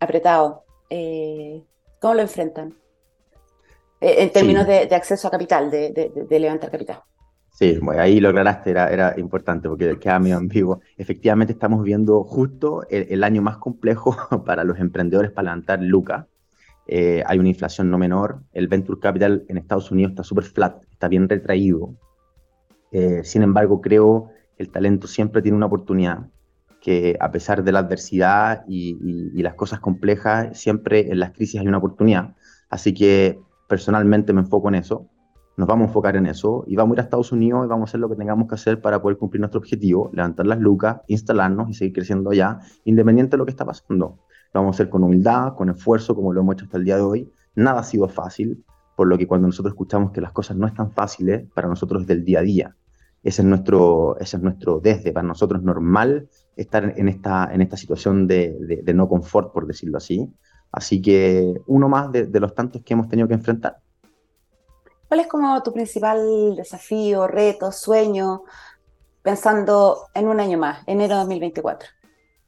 apretado, 0.00 0.64
¿cómo 2.00 2.14
lo 2.14 2.22
enfrentan? 2.22 2.74
en 4.00 4.32
términos 4.32 4.66
de, 4.66 4.94
acceso 4.94 5.28
a 5.28 5.30
capital, 5.30 5.70
de 5.70 6.38
levantar 6.40 6.70
capital. 6.70 7.02
Sí, 7.52 7.78
ahí 7.98 8.18
lo 8.18 8.30
aclaraste, 8.30 8.70
era, 8.70 8.90
era 8.90 9.14
importante 9.18 9.68
porque 9.68 9.98
queda 9.98 10.18
medio 10.18 10.38
ambiguo. 10.38 10.80
Efectivamente, 10.96 11.52
estamos 11.52 11.84
viendo 11.84 12.24
justo 12.24 12.82
el, 12.88 13.22
año 13.22 13.42
más 13.42 13.58
complejo 13.58 14.16
para 14.46 14.64
los 14.64 14.78
emprendedores 14.78 15.30
para 15.30 15.44
levantar 15.44 15.82
lucas. 15.82 16.26
Eh, 16.86 17.22
hay 17.26 17.38
una 17.38 17.50
inflación 17.50 17.90
no 17.90 17.98
menor. 17.98 18.42
El 18.52 18.68
venture 18.68 18.98
capital 18.98 19.44
en 19.48 19.58
Estados 19.58 19.90
Unidos 19.90 20.12
está 20.12 20.24
súper 20.24 20.44
flat, 20.44 20.82
está 20.90 21.08
bien 21.08 21.28
retraído. 21.28 21.94
Eh, 22.90 23.20
sin 23.22 23.42
embargo, 23.42 23.82
creo 23.82 24.30
el 24.62 24.70
talento 24.70 25.06
siempre 25.06 25.42
tiene 25.42 25.56
una 25.56 25.66
oportunidad, 25.66 26.28
que 26.80 27.16
a 27.20 27.30
pesar 27.30 27.62
de 27.62 27.72
la 27.72 27.80
adversidad 27.80 28.64
y, 28.66 29.40
las 29.42 29.54
cosas 29.54 29.80
complejas, 29.80 30.58
siempre 30.58 31.12
en 31.12 31.20
las 31.20 31.32
crisis 31.32 31.60
hay 31.60 31.68
una 31.68 31.78
oportunidad. 31.78 32.34
Así 32.70 32.94
que 32.94 33.38
personalmente 33.68 34.32
me 34.32 34.40
enfoco 34.40 34.68
en 34.68 34.76
eso 34.76 35.08
nos 35.56 35.68
vamos 35.68 35.84
a 35.84 35.88
enfocar 35.88 36.16
en 36.16 36.26
eso 36.26 36.64
y 36.66 36.76
vamos 36.76 36.92
a 36.92 36.94
ir 36.96 37.00
a 37.00 37.02
Estados 37.04 37.30
Unidos 37.32 37.66
y 37.66 37.68
vamos 37.68 37.88
a 37.88 37.90
hacer 37.90 38.00
lo 38.00 38.08
que 38.08 38.16
tengamos 38.16 38.48
que 38.48 38.54
hacer 38.54 38.80
para 38.80 39.02
poder 39.02 39.18
cumplir 39.18 39.40
nuestro 39.40 39.60
objetivo, 39.60 40.10
levantar 40.14 40.46
las 40.46 40.58
lucas, 40.58 41.02
instalarnos 41.08 41.68
y 41.68 41.74
seguir 41.74 41.92
creciendo 41.92 42.30
allá, 42.30 42.60
independiente 42.84 43.32
de 43.32 43.38
lo 43.38 43.44
que 43.44 43.50
está 43.50 43.64
pasando. 43.64 44.18
Lo 44.54 44.60
vamos 44.60 44.74
a 44.74 44.76
hacer 44.76 44.88
con 44.88 45.04
humildad, 45.04 45.54
con 45.54 45.68
esfuerzo, 45.68 46.14
como 46.14 46.32
lo 46.32 46.40
hemos 46.40 46.54
hecho 46.54 46.64
hasta 46.64 46.78
el 46.78 46.84
día 46.84 46.96
de 46.96 47.02
hoy. 47.02 47.30
Nada 47.54 47.80
ha 47.80 47.84
sido 47.84 48.08
fácil, 48.08 48.64
por 48.96 49.08
lo 49.08 49.18
que 49.18 49.26
cuando 49.26 49.46
nosotros 49.46 49.72
escuchamos 49.72 50.12
que 50.12 50.20
las 50.22 50.32
cosas 50.32 50.56
no 50.56 50.66
están 50.66 50.90
fáciles, 50.90 51.46
para 51.54 51.68
nosotros 51.68 52.02
es 52.02 52.08
del 52.08 52.24
día 52.24 52.38
a 52.38 52.42
día. 52.42 52.76
Ese 53.22 53.42
es 53.42 53.46
nuestro, 53.46 54.18
ese 54.18 54.36
es 54.36 54.42
nuestro 54.42 54.80
desde. 54.80 55.12
Para 55.12 55.26
nosotros 55.26 55.60
es 55.60 55.64
normal 55.64 56.28
estar 56.56 56.92
en 56.96 57.08
esta, 57.08 57.48
en 57.52 57.62
esta 57.62 57.76
situación 57.76 58.26
de, 58.26 58.82
de, 58.82 58.94
no 58.94 59.08
confort, 59.08 59.52
por 59.52 59.66
decirlo 59.66 59.98
así. 59.98 60.28
Así 60.72 61.00
que 61.00 61.54
uno 61.66 61.88
más 61.88 62.10
de, 62.10 62.26
de 62.26 62.40
los 62.40 62.54
tantos 62.54 62.82
que 62.82 62.94
hemos 62.94 63.08
tenido 63.08 63.28
que 63.28 63.34
enfrentar. 63.34 63.78
¿Cuál 65.08 65.20
es 65.20 65.26
como 65.26 65.62
tu 65.62 65.72
principal 65.72 66.56
desafío, 66.56 67.26
reto, 67.26 67.70
sueño, 67.70 68.44
pensando 69.22 70.08
en 70.14 70.26
un 70.26 70.40
año 70.40 70.58
más, 70.58 70.82
enero 70.86 71.14
de 71.14 71.20
2024? 71.20 71.88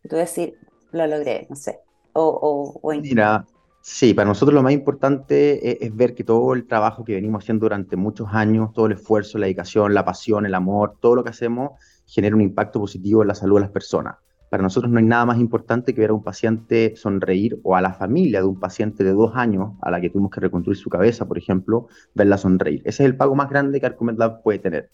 Tú 0.09 0.17
decir, 0.17 0.55
lo 0.91 1.07
logré, 1.07 1.47
no 1.51 1.57
sé. 1.57 1.81
O, 2.15 2.81
Mira, 3.03 3.45
sí, 3.85 4.15
para 4.15 4.27
nosotros 4.27 4.55
lo 4.55 4.63
más 4.63 4.73
importante 4.73 5.85
es, 5.85 5.95
ver 5.95 6.15
que 6.15 6.25
todo 6.25 6.55
el 6.55 6.67
trabajo 6.67 7.05
que 7.05 7.15
venimos 7.15 7.45
haciendo 7.45 7.67
durante 7.67 7.97
muchos 7.97 8.29
años, 8.33 8.73
todo 8.73 8.87
el 8.87 8.93
esfuerzo, 8.93 9.37
la 9.37 9.45
dedicación, 9.45 9.93
la 9.93 10.05
pasión, 10.05 10.47
el 10.47 10.55
amor, 10.55 10.97
todo 11.01 11.17
lo 11.17 11.23
que 11.23 11.31
hacemos 11.31 11.73
genera 12.07 12.35
un 12.35 12.41
impacto 12.41 12.81
positivo 12.81 13.21
en 13.23 13.29
la 13.29 13.35
salud 13.35 13.57
de 13.57 13.61
las 13.61 13.71
personas. 13.71 14.17
Para 14.49 14.63
nosotros 14.63 14.91
no 14.91 14.99
hay 14.99 15.05
nada 15.05 15.27
más 15.27 15.39
importante 15.39 15.95
que 15.95 16.01
ver 16.01 16.11
a 16.11 16.15
un 16.15 16.23
paciente 16.23 16.95
sonreír 16.97 17.59
o 17.63 17.77
a 17.77 17.83
la 17.83 17.93
familia 17.93 18.41
de 18.41 18.47
un 18.47 18.59
paciente 18.59 19.05
de 19.05 19.13
dos 19.13 19.33
años 19.35 19.73
a 19.83 19.91
la 19.91 20.01
que 20.01 20.09
tuvimos 20.09 20.31
que 20.31 20.41
reconstruir 20.41 20.79
su 20.79 20.89
cabeza, 20.89 21.27
por 21.27 21.37
ejemplo, 21.37 21.89
verla 22.15 22.39
sonreír. 22.39 22.81
Ese 22.85 23.03
es 23.03 23.11
el 23.11 23.17
pago 23.17 23.35
más 23.35 23.51
grande 23.51 23.81
que 23.81 23.87
Arcomed 23.87 24.17
Lab 24.17 24.43
puede 24.43 24.61
tener. 24.61 24.91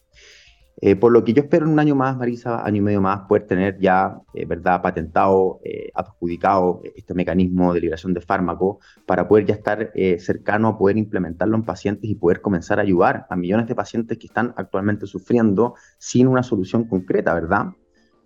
Eh, 0.82 0.96
por 0.96 1.12
lo 1.12 1.22
que 1.24 1.34
yo 1.34 1.42
espero 1.42 1.66
en 1.66 1.72
un 1.72 1.78
año 1.78 1.94
más, 1.94 2.16
Marisa, 2.16 2.64
año 2.64 2.78
y 2.78 2.80
medio 2.80 3.02
más, 3.02 3.20
poder 3.28 3.46
tener 3.46 3.78
ya, 3.78 4.18
eh, 4.32 4.46
¿verdad?, 4.46 4.80
patentado, 4.80 5.60
eh, 5.62 5.90
adjudicado 5.94 6.80
este 6.96 7.12
mecanismo 7.12 7.74
de 7.74 7.80
liberación 7.80 8.14
de 8.14 8.22
fármaco 8.22 8.80
para 9.04 9.28
poder 9.28 9.44
ya 9.44 9.54
estar 9.54 9.92
cercano 10.18 10.68
a 10.68 10.78
poder 10.78 10.96
implementarlo 10.96 11.56
en 11.56 11.64
pacientes 11.64 12.08
y 12.08 12.14
poder 12.14 12.40
comenzar 12.40 12.78
a 12.78 12.82
ayudar 12.82 13.26
a 13.28 13.36
millones 13.36 13.66
de 13.68 13.74
pacientes 13.74 14.16
que 14.16 14.26
están 14.26 14.54
actualmente 14.56 15.06
sufriendo 15.06 15.74
sin 15.98 16.26
una 16.26 16.42
solución 16.42 16.84
concreta, 16.84 17.34
¿verdad? 17.34 17.66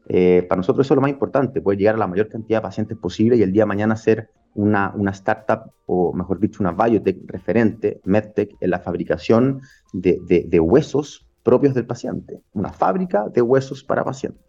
Para 0.06 0.56
nosotros 0.56 0.86
eso 0.86 0.94
es 0.94 0.96
lo 0.96 1.02
más 1.02 1.10
importante, 1.10 1.60
poder 1.60 1.78
llegar 1.78 1.94
a 1.96 1.98
la 1.98 2.06
mayor 2.06 2.28
cantidad 2.28 2.58
de 2.58 2.62
pacientes 2.62 2.98
posible 2.98 3.36
y 3.36 3.42
el 3.42 3.52
día 3.52 3.62
de 3.62 3.66
mañana 3.66 3.96
ser 3.96 4.30
una, 4.54 4.92
una 4.94 5.10
startup 5.10 5.72
o 5.86 6.12
mejor 6.12 6.38
dicho 6.38 6.62
una 6.62 6.72
biotech 6.72 7.18
referente, 7.26 8.00
medtech, 8.04 8.54
en 8.60 8.70
la 8.70 8.78
fabricación 8.78 9.62
de, 9.92 10.20
de, 10.46 10.60
huesos 10.60 11.26
propios 11.44 11.74
del 11.74 11.86
paciente, 11.86 12.42
una 12.52 12.72
fábrica 12.72 13.28
de 13.28 13.42
huesos 13.42 13.84
para 13.84 14.04
pacientes. 14.04 14.42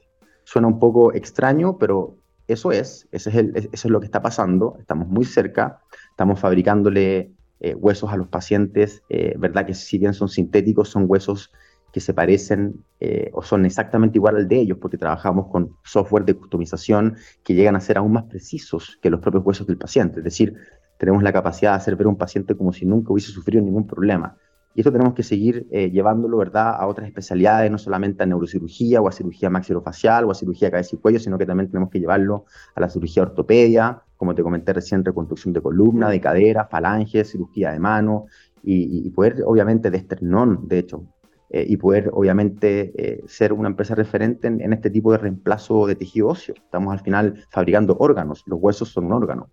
Suena 0.43 0.67
un 0.67 0.79
poco 0.79 1.13
extraño, 1.13 1.77
pero 1.77 2.17
eso 2.47 2.71
es, 2.71 3.07
eso 3.11 3.29
es, 3.29 3.35
eso 3.55 3.69
es 3.71 3.85
lo 3.85 3.99
que 3.99 4.05
está 4.05 4.21
pasando, 4.21 4.77
estamos 4.79 5.07
muy 5.07 5.25
cerca, 5.25 5.81
estamos 6.11 6.39
fabricándole 6.39 7.31
eh, 7.59 7.75
huesos 7.75 8.11
a 8.11 8.17
los 8.17 8.27
pacientes, 8.27 9.03
eh, 9.09 9.35
¿verdad? 9.37 9.65
Que 9.65 9.73
si 9.73 9.97
bien 9.97 10.13
son 10.13 10.29
sintéticos, 10.29 10.89
son 10.89 11.05
huesos 11.07 11.51
que 11.91 11.99
se 12.01 12.13
parecen 12.13 12.83
eh, 12.99 13.29
o 13.33 13.41
son 13.41 13.65
exactamente 13.65 14.17
igual 14.17 14.35
al 14.35 14.47
de 14.47 14.59
ellos, 14.59 14.77
porque 14.79 14.97
trabajamos 14.97 15.47
con 15.47 15.75
software 15.83 16.25
de 16.25 16.33
customización 16.33 17.15
que 17.43 17.53
llegan 17.53 17.75
a 17.75 17.79
ser 17.79 17.97
aún 17.97 18.11
más 18.11 18.25
precisos 18.25 18.99
que 19.01 19.09
los 19.09 19.21
propios 19.21 19.45
huesos 19.45 19.65
del 19.65 19.77
paciente. 19.77 20.19
Es 20.19 20.23
decir, 20.23 20.55
tenemos 20.97 21.23
la 21.23 21.31
capacidad 21.33 21.71
de 21.71 21.77
hacer 21.77 21.95
ver 21.95 22.07
a 22.07 22.09
un 22.09 22.17
paciente 22.17 22.55
como 22.55 22.73
si 22.73 22.85
nunca 22.85 23.13
hubiese 23.13 23.31
sufrido 23.31 23.63
ningún 23.63 23.87
problema. 23.87 24.37
Y 24.75 24.81
esto 24.81 24.91
tenemos 24.91 25.13
que 25.13 25.23
seguir 25.23 25.67
eh, 25.71 25.89
llevándolo, 25.89 26.37
¿verdad?, 26.37 26.75
a 26.77 26.85
otras 26.85 27.07
especialidades, 27.07 27.71
no 27.71 27.77
solamente 27.77 28.23
a 28.23 28.25
neurocirugía 28.25 29.01
o 29.01 29.07
a 29.07 29.11
cirugía 29.13 29.49
maxilofacial 29.49 30.25
o 30.25 30.31
a 30.31 30.35
cirugía 30.35 30.69
cabeza 30.69 30.97
y 30.97 30.99
cuello, 30.99 31.17
sino 31.17 31.37
que 31.37 31.45
también 31.45 31.69
tenemos 31.71 31.89
que 31.89 31.99
llevarlo 31.99 32.43
a 32.75 32.81
la 32.81 32.89
cirugía 32.89 33.23
ortopedia, 33.23 34.01
como 34.17 34.35
te 34.35 34.43
comenté 34.43 34.73
recién, 34.73 35.05
reconstrucción 35.05 35.53
de 35.53 35.61
columna, 35.61 36.09
de 36.09 36.19
cadera, 36.19 36.65
falanges, 36.65 37.31
cirugía 37.31 37.71
de 37.71 37.79
mano, 37.79 38.25
y, 38.67 39.09
poder, 39.11 39.43
obviamente, 39.45 39.91
de 39.91 39.97
esternón, 39.97 40.67
de 40.67 40.79
hecho, 40.79 41.05
eh, 41.51 41.65
y 41.67 41.77
poder, 41.77 42.09
obviamente, 42.11 42.91
eh, 42.97 43.23
ser 43.27 43.53
una 43.53 43.69
empresa 43.69 43.95
referente 43.95 44.47
en, 44.47 44.73
este 44.73 44.89
tipo 44.89 45.11
de 45.11 45.19
reemplazo 45.19 45.85
de 45.85 45.95
tejido 45.95 46.29
óseo. 46.29 46.55
Estamos 46.55 46.91
al 46.91 46.99
final 47.01 47.45
fabricando 47.51 47.95
órganos, 47.99 48.43
los 48.47 48.59
huesos 48.59 48.89
son 48.89 49.05
un 49.05 49.13
órgano. 49.13 49.49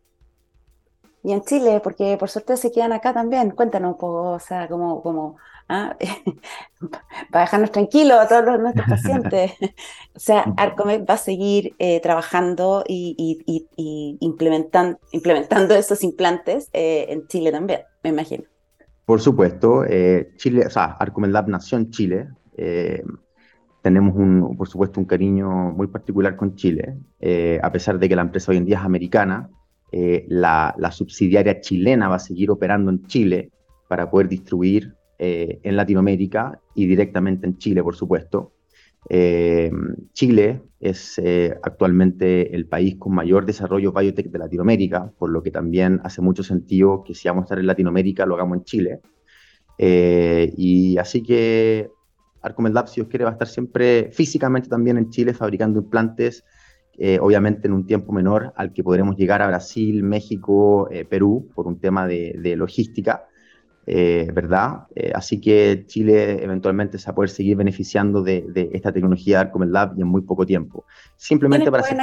Y 1.23 1.33
en 1.33 1.43
Chile, 1.43 1.81
porque 1.83 2.17
por 2.19 2.29
suerte 2.29 2.57
se 2.57 2.73
quedan 2.73 2.93
acá 2.93 3.13
también, 3.13 3.51
cuéntanos 3.51 3.93
un 3.93 3.99
poco, 3.99 4.33
o 4.33 4.39
sea, 4.41 4.69
como, 4.69 5.03
como 5.03 5.37
¿ah? 5.69 5.97
para 7.31 7.45
dejarnos 7.45 7.71
tranquilos 7.71 8.19
a 8.19 8.27
todos 8.29 8.59
nuestros 8.59 8.89
pacientes. 8.89 9.53
o 10.15 10.19
sea, 10.19 10.45
Arcomed 10.57 11.05
va 11.09 11.15
a 11.15 11.19
seguir 11.19 11.75
eh, 11.79 12.01
trabajando 12.01 12.85
y, 12.87 13.15
y, 13.47 13.69
y, 13.77 14.17
implementan, 14.21 14.99
implementando 15.13 15.75
esos 15.75 16.03
implantes 16.03 16.69
en 16.73 17.27
Chile 17.29 17.53
también, 17.53 17.83
me 18.03 18.11
imagino. 18.11 18.45
Por 19.05 19.21
supuesto, 19.21 19.85
eh, 19.85 20.33
Chile, 20.37 20.65
o 20.67 20.71
sea, 20.71 20.85
Arcomed 20.85 21.31
nació 21.49 21.79
en 21.79 21.91
Chile. 21.91 22.29
Eh, 22.57 23.03
tenemos, 23.83 24.15
un, 24.15 24.57
por 24.57 24.69
supuesto, 24.69 25.01
un 25.01 25.07
cariño 25.07 25.51
muy 25.73 25.89
particular 25.89 26.37
con 26.37 26.55
Chile. 26.55 26.97
Eh, 27.21 27.59
a 27.63 27.73
pesar 27.73 27.99
de 27.99 28.09
que 28.09 28.17
la 28.17 28.23
empresa 28.23 28.53
hoy 28.53 28.59
en 28.59 28.65
día 28.65 28.79
es 28.79 28.85
americana, 28.85 29.51
la, 29.93 30.75
la, 30.79 30.91
subsidiaria 30.91 31.61
chilena 31.61 32.09
va 32.09 32.17
a 32.17 32.19
seguir 32.19 32.51
operando 32.51 32.91
en 32.91 33.07
Chile 33.07 33.51
para 33.89 34.11
poder 34.11 34.29
distribuir 34.29 34.95
en 35.19 35.77
Latinoamérica 35.77 36.61
y 36.75 36.87
directamente 36.87 37.47
en 37.47 37.59
Chile, 37.59 37.83
por 37.83 37.95
supuesto. 37.95 38.53
Eh, 39.09 39.71
Chile 40.13 40.63
es 40.81 41.19
eh, 41.19 41.55
actualmente 41.63 42.55
el 42.55 42.67
país 42.67 42.97
con 42.99 43.15
mayor 43.15 43.47
desarrollo 43.47 43.93
biotech 43.93 44.31
de 44.31 44.39
Latinoamérica, 44.39 45.13
por 45.19 45.31
lo 45.31 45.43
que 45.43 45.51
también 45.51 46.01
hace 46.05 46.23
mucho 46.23 46.43
sentido 46.43 47.03
que 47.05 47.15
si 47.15 47.29
vamos 47.29 47.43
a 47.43 47.45
estar 47.47 47.59
en 47.59 47.67
Latinoamérica 47.67 48.27
lo 48.27 48.35
hagamos 48.35 48.59
en 48.59 48.65
Chile. 48.65 49.01
Eh, 49.79 50.53
y 50.57 50.99
así 50.99 51.23
que 51.23 51.91
Arcomed 52.43 52.73
Lab, 52.73 52.89
si 52.89 53.01
os 53.01 53.09
quiere, 53.09 53.25
va 53.25 53.31
a 53.31 53.35
estar 53.35 53.49
siempre 53.49 54.11
físicamente 54.13 54.69
también 54.69 54.99
en 54.99 55.11
Chile 55.11 55.35
fabricando 55.35 55.81
implantes, 55.81 56.45
obviamente 57.21 57.67
en 57.67 57.73
un 57.73 57.87
tiempo 57.87 58.13
menor 58.13 58.53
al 58.57 58.73
que 58.73 58.85
podremos 58.85 59.17
llegar 59.17 59.43
a 59.43 59.47
Brasil, 59.49 60.03
México, 60.03 60.89
Perú, 61.09 61.49
por 61.55 61.67
un 61.67 61.79
tema 61.81 62.07
de, 62.07 62.37
de 62.39 62.55
logística. 62.55 63.27
Eh, 63.85 64.31
¿verdad? 64.33 64.87
Eh, 64.95 65.11
así 65.13 65.41
que 65.41 65.85
Chile 65.87 66.43
eventualmente 66.43 66.99
se 66.99 67.07
va 67.07 67.13
a 67.13 67.15
poder 67.17 67.31
seguir 67.31 67.57
beneficiando 67.57 68.23
de, 68.23 68.71
esta 68.73 68.93
tecnología 68.93 69.39
de 69.39 69.41
Arcomed 69.47 69.71
Lab 69.71 69.95
y 69.97 70.03
en 70.03 70.07
muy 70.07 70.23
poco 70.23 70.47
tiempo. 70.47 70.85
Simplemente 71.17 71.71
para 71.71 71.83
hacer... 71.83 71.99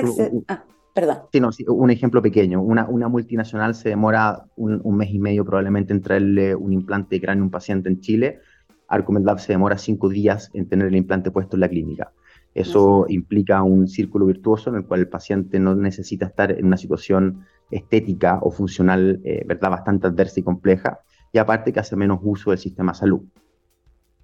Ah, 0.47 0.63
Perdón. 0.93 1.19
Sí, 1.31 1.39
no, 1.39 1.49
un 1.73 1.91
ejemplo 1.91 2.21
pequeño. 2.21 2.61
Una, 2.61 2.85
una 2.89 3.07
multinacional 3.07 3.75
se 3.75 3.89
demora 3.89 4.43
un, 4.57 4.97
mes 4.97 5.11
y 5.11 5.19
medio 5.19 5.45
probablemente 5.45 5.93
en 5.93 6.01
traerle 6.01 6.55
un 6.55 6.73
implante 6.73 7.15
de 7.15 7.21
cráneo 7.21 7.43
a 7.43 7.45
un 7.45 7.51
paciente 7.51 7.87
en 7.87 8.01
Chile. 8.01 8.39
Arcomed 8.87 9.23
se 9.37 9.53
demora 9.53 9.77
cinco 9.77 10.09
días 10.09 10.49
en 10.53 10.67
tener 10.67 10.87
el 10.87 10.95
implante 10.95 11.31
puesto 11.31 11.55
en 11.55 11.61
la 11.61 11.69
clínica. 11.69 12.11
Eso 12.53 13.05
implica 13.09 13.61
un 13.63 13.87
círculo 13.87 14.25
virtuoso 14.25 14.69
en 14.69 14.77
el 14.77 14.85
cual 14.85 15.01
el 15.01 15.07
paciente 15.07 15.59
no 15.59 15.75
necesita 15.75 16.25
estar 16.25 16.51
en 16.51 16.65
una 16.65 16.77
situación 16.77 17.45
estética 17.69 18.39
o 18.41 18.51
funcional, 18.51 19.21
eh, 19.23 19.43
¿verdad?, 19.45 19.69
bastante 19.69 20.07
adversa 20.07 20.39
y 20.39 20.43
compleja, 20.43 20.99
y 21.31 21.37
aparte 21.37 21.71
que 21.71 21.79
hace 21.79 21.95
menos 21.95 22.19
uso 22.23 22.49
del 22.49 22.59
sistema 22.59 22.93
de 22.93 22.97
salud. 22.97 23.21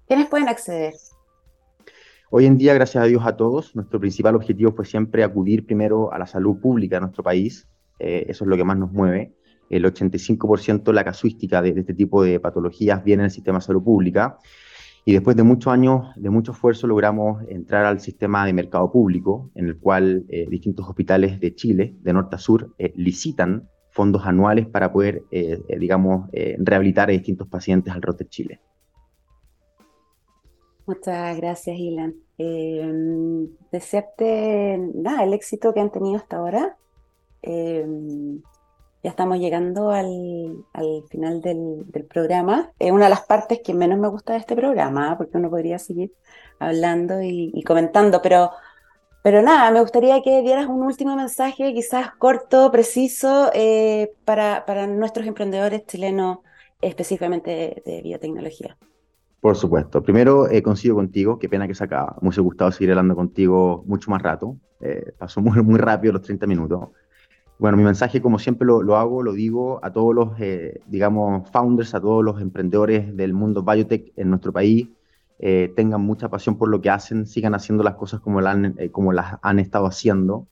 ¿Quiénes 0.08 0.26
pueden 0.26 0.48
acceder? 0.48 0.94
Hoy 2.30 2.46
en 2.46 2.58
día, 2.58 2.74
gracias 2.74 3.04
a 3.04 3.06
Dios 3.06 3.22
a 3.24 3.36
todos, 3.36 3.76
nuestro 3.76 4.00
principal 4.00 4.34
objetivo 4.34 4.72
fue 4.72 4.84
siempre 4.84 5.22
acudir 5.22 5.64
primero 5.64 6.12
a 6.12 6.18
la 6.18 6.26
salud 6.26 6.58
pública 6.60 6.96
de 6.96 7.02
nuestro 7.02 7.22
país, 7.22 7.68
eh, 8.00 8.26
eso 8.28 8.44
es 8.44 8.48
lo 8.48 8.56
que 8.56 8.64
más 8.64 8.76
nos 8.76 8.92
mueve. 8.92 9.32
El 9.70 9.84
85% 9.84 10.84
de 10.84 10.92
la 10.92 11.04
casuística 11.04 11.62
de, 11.62 11.72
de 11.72 11.80
este 11.80 11.94
tipo 11.94 12.22
de 12.22 12.38
patologías 12.40 13.02
viene 13.02 13.22
del 13.22 13.30
sistema 13.30 13.58
de 13.58 13.64
salud 13.64 13.82
pública 13.82 14.38
y 15.08 15.12
después 15.12 15.36
de 15.36 15.44
muchos 15.44 15.72
años, 15.72 16.08
de 16.16 16.30
mucho 16.30 16.50
esfuerzo, 16.50 16.88
logramos 16.88 17.40
entrar 17.46 17.86
al 17.86 18.00
sistema 18.00 18.44
de 18.44 18.52
mercado 18.52 18.90
público, 18.90 19.52
en 19.54 19.66
el 19.66 19.78
cual 19.78 20.26
eh, 20.28 20.48
distintos 20.50 20.84
hospitales 20.88 21.38
de 21.38 21.54
Chile, 21.54 21.94
de 22.00 22.12
norte 22.12 22.34
a 22.34 22.38
sur, 22.40 22.74
eh, 22.76 22.92
licitan 22.96 23.70
fondos 23.90 24.26
anuales 24.26 24.66
para 24.66 24.92
poder, 24.92 25.22
eh, 25.30 25.60
digamos, 25.78 26.28
rehabilitar 26.58 27.08
a 27.08 27.12
distintos 27.12 27.46
pacientes 27.46 27.94
al 27.94 28.00
de 28.00 28.28
Chile. 28.28 28.60
Muchas 30.86 31.36
gracias, 31.36 31.78
Ilan. 31.78 32.16
desearte 33.70 34.76
nada, 34.92 35.22
el 35.22 35.34
éxito 35.34 35.72
que 35.72 35.80
han 35.80 35.92
tenido 35.92 36.16
hasta 36.16 36.38
ahora. 36.38 36.76
Ya 39.06 39.10
estamos 39.10 39.38
llegando 39.38 39.92
al, 39.92 40.64
final 41.10 41.40
del, 41.40 41.86
programa. 42.10 42.72
Es 42.80 42.90
una 42.90 43.04
de 43.04 43.10
las 43.10 43.20
partes 43.20 43.60
que 43.64 43.72
menos 43.72 44.00
me 44.00 44.08
gusta 44.08 44.32
de 44.32 44.40
este 44.40 44.56
programa, 44.56 45.16
porque 45.16 45.38
uno 45.38 45.48
podría 45.48 45.78
seguir 45.78 46.12
hablando 46.58 47.22
y, 47.22 47.62
comentando, 47.62 48.20
pero, 48.20 48.50
pero 49.22 49.42
nada, 49.42 49.70
me 49.70 49.80
gustaría 49.80 50.20
que 50.22 50.42
dieras 50.42 50.66
un 50.66 50.82
último 50.82 51.14
mensaje, 51.14 51.72
quizás 51.72 52.16
corto, 52.18 52.72
preciso, 52.72 53.52
eh, 53.54 54.12
para, 54.24 54.66
para, 54.66 54.88
nuestros 54.88 55.24
emprendedores 55.24 55.86
chilenos, 55.86 56.38
específicamente 56.80 57.80
de, 57.86 58.02
biotecnología. 58.02 58.76
Por 59.38 59.54
supuesto. 59.54 60.02
Primero, 60.02 60.50
eh, 60.50 60.64
coincido 60.64 60.96
contigo. 60.96 61.38
Qué 61.38 61.48
pena 61.48 61.68
que 61.68 61.76
se 61.76 61.84
acaba. 61.84 62.16
Me 62.20 62.26
hubiese 62.26 62.40
gustado 62.40 62.72
seguir 62.72 62.90
hablando 62.90 63.14
contigo 63.14 63.84
mucho 63.86 64.10
más 64.10 64.20
rato. 64.20 64.56
Eh, 64.80 65.12
pasó 65.16 65.40
muy, 65.40 65.62
muy 65.62 65.78
rápido 65.78 66.14
los 66.14 66.22
30 66.22 66.44
minutos. 66.48 66.88
Bueno, 67.58 67.78
mi 67.78 67.84
mensaje, 67.84 68.20
como 68.20 68.38
siempre 68.38 68.66
lo, 68.66 68.96
hago, 68.96 69.22
lo 69.22 69.32
digo 69.32 69.80
a 69.82 69.90
todos 69.90 70.14
los, 70.14 70.38
eh, 70.40 70.80
digamos, 70.86 71.48
founders, 71.50 71.94
a 71.94 72.00
todos 72.00 72.22
los 72.22 72.40
emprendedores 72.40 73.16
del 73.16 73.32
mundo 73.32 73.62
biotech 73.62 74.12
en 74.16 74.28
nuestro 74.28 74.52
país, 74.52 74.88
eh, 75.38 75.72
tengan 75.74 76.02
mucha 76.02 76.28
pasión 76.28 76.58
por 76.58 76.68
lo 76.68 76.82
que 76.82 76.90
hacen, 76.90 77.26
sigan 77.26 77.54
haciendo 77.54 77.82
las 77.82 77.94
cosas 77.94 78.20
como, 78.20 78.40
eh, 78.42 78.90
como 78.90 79.12
las 79.12 79.38
han 79.42 79.58
estado 79.58 79.86
haciendo. 79.86 80.46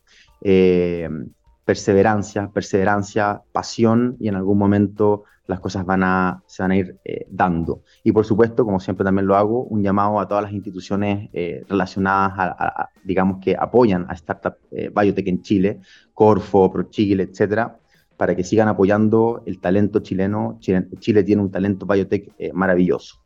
perseverancia, 1.64 2.50
perseverancia, 2.52 3.42
pasión 3.52 4.16
y 4.20 4.28
en 4.28 4.34
algún 4.34 4.58
momento 4.58 5.24
las 5.46 5.60
cosas 5.60 5.84
van 5.84 6.02
a, 6.02 6.42
se 6.46 6.62
van 6.62 6.70
a 6.70 6.76
ir 6.76 6.98
eh, 7.04 7.26
dando. 7.28 7.82
Y 8.02 8.12
por 8.12 8.24
supuesto, 8.24 8.64
como 8.64 8.80
siempre 8.80 9.04
también 9.04 9.26
lo 9.26 9.36
hago, 9.36 9.64
un 9.64 9.82
llamado 9.82 10.18
a 10.18 10.26
todas 10.26 10.44
las 10.44 10.52
instituciones 10.52 11.28
eh, 11.32 11.64
relacionadas 11.68 12.32
a, 12.36 12.90
digamos, 13.02 13.38
que 13.42 13.56
apoyan 13.58 14.06
a 14.08 14.14
Startup 14.14 14.56
eh, 14.70 14.90
Biotech 14.94 15.26
en 15.28 15.42
Chile, 15.42 15.80
Corfo, 16.14 16.72
ProChile, 16.72 17.24
etcétera, 17.24 17.78
para 18.16 18.34
que 18.34 18.44
sigan 18.44 18.68
apoyando 18.68 19.42
el 19.44 19.60
talento 19.60 20.00
chileno. 20.00 20.58
Chile, 20.60 21.22
tiene 21.24 21.42
un 21.42 21.50
talento 21.50 21.84
biotech 21.84 22.32
maravilloso. 22.54 23.16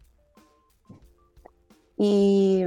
Y, 1.96 2.64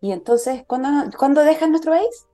y 0.00 0.12
entonces, 0.12 0.64
¿cuándo, 0.66 1.10
¿cuándo 1.18 1.42
dejas 1.42 1.68
nuestro 1.68 1.92
país? 1.92 2.26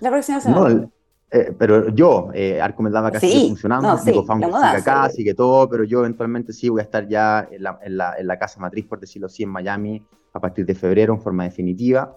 La 0.00 0.10
próxima 0.10 0.40
semana. 0.40 0.90
Eh, 1.32 1.54
pero 1.56 1.90
yo, 1.90 2.30
eh, 2.34 2.60
Arcomedava 2.60 3.12
casi 3.12 3.28
sigue 3.28 3.48
funcionando, 3.48 3.96
sí, 3.98 4.12
sigue 4.12 4.56
acá, 4.66 5.08
sigue 5.10 5.34
todo, 5.34 5.68
pero 5.68 5.84
yo 5.84 6.00
eventualmente 6.00 6.52
sí 6.52 6.68
voy 6.68 6.80
a 6.80 6.84
estar 6.84 7.06
ya 7.06 7.48
en 7.50 7.62
la, 7.62 7.78
en 7.82 7.96
la, 7.96 8.14
en 8.18 8.26
la 8.26 8.36
casa 8.36 8.58
matriz, 8.58 8.86
por 8.86 8.98
decirlo 8.98 9.26
así, 9.26 9.44
en 9.44 9.50
Miami 9.50 10.04
a 10.32 10.40
partir 10.40 10.66
de 10.66 10.74
febrero 10.74 11.14
en 11.14 11.20
forma 11.20 11.44
definitiva. 11.44 12.16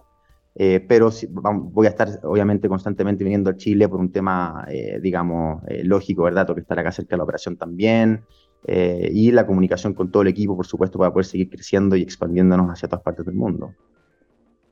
Eh, 0.56 0.84
pero 0.88 1.10
voy 1.42 1.86
a 1.86 1.90
estar 1.90 2.08
obviamente 2.24 2.68
constantemente 2.68 3.24
viniendo 3.24 3.50
a 3.50 3.56
Chile 3.56 3.88
por 3.88 4.00
un 4.00 4.10
tema, 4.10 4.64
eh, 4.68 4.98
digamos, 5.00 5.62
lógico, 5.82 6.24
¿verdad? 6.24 6.46
Tengo 6.46 6.56
que 6.56 6.60
estar 6.62 6.78
acá 6.78 6.90
cerca 6.92 7.10
de 7.10 7.18
la 7.18 7.24
operación 7.24 7.56
también. 7.56 8.24
y 8.66 9.30
la 9.30 9.46
comunicación 9.46 9.92
con 9.94 10.10
todo 10.10 10.22
el 10.22 10.28
equipo, 10.28 10.56
por 10.56 10.66
supuesto, 10.66 10.98
para 10.98 11.12
poder 11.12 11.26
seguir 11.26 11.50
creciendo 11.50 11.96
y 11.96 12.02
expandiéndonos 12.02 12.70
hacia 12.70 12.88
todas 12.88 13.02
partes 13.02 13.26
del 13.26 13.34
mundo. 13.34 13.74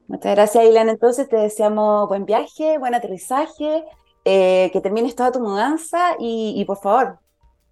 Muchas 0.09 0.35
gracias, 0.35 0.64
Ilan. 0.64 0.88
Entonces 0.88 1.28
te 1.28 1.37
deseamos 1.37 2.09
buen 2.09 2.24
viaje, 2.24 2.78
buen 2.78 2.94
aterrizaje 2.94 3.85
eh, 4.24 4.70
que 4.72 4.80
termines 4.80 5.16
toda 5.16 5.32
tu 5.32 5.40
mudanza 5.40 6.14
y, 6.18 6.64
por 6.64 6.78
favor, 6.78 7.18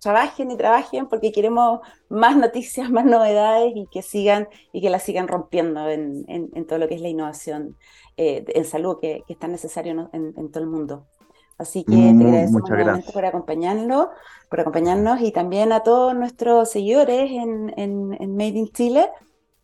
trabajen 0.01 0.51
y 0.51 0.57
trabajen 0.57 1.07
porque 1.07 1.31
queremos 1.31 1.81
más 2.09 2.37
noticias, 2.37 2.91
más 2.91 3.05
novedades 3.05 3.73
y 3.77 3.87
que 3.87 4.03
sigan 4.03 4.49
y 4.73 4.81
que 4.81 4.91
la 4.91 4.99
sigan 4.99 5.29
rompiendo 5.29 5.89
en, 5.89 6.67
todo 6.67 6.79
lo 6.81 6.89
que 6.89 6.97
es 6.97 7.01
la 7.01 7.09
innovación 7.09 7.77
eh, 8.17 8.45
en 8.49 8.65
salud 8.65 8.99
que, 9.01 9.23
es 9.29 9.39
tan 9.39 9.53
necesario 9.53 10.11
en, 10.13 10.51
todo 10.51 10.63
el 10.65 10.69
mundo. 10.69 11.07
Así 11.57 11.85
que 11.85 11.93
te 11.93 12.25
agradecemos 12.25 12.69
nuevamente 12.69 13.13
por 13.13 13.25
acompañarnos, 13.27 14.09
por 14.49 14.61
acompañarnos 14.61 15.21
y 15.21 15.31
también 15.31 15.73
a 15.73 15.85
todos 15.85 16.17
nuestros 16.17 16.71
seguidores 16.71 17.31
en, 17.31 18.09
Made 18.35 18.59
in 18.59 18.69
Chile. 18.73 19.09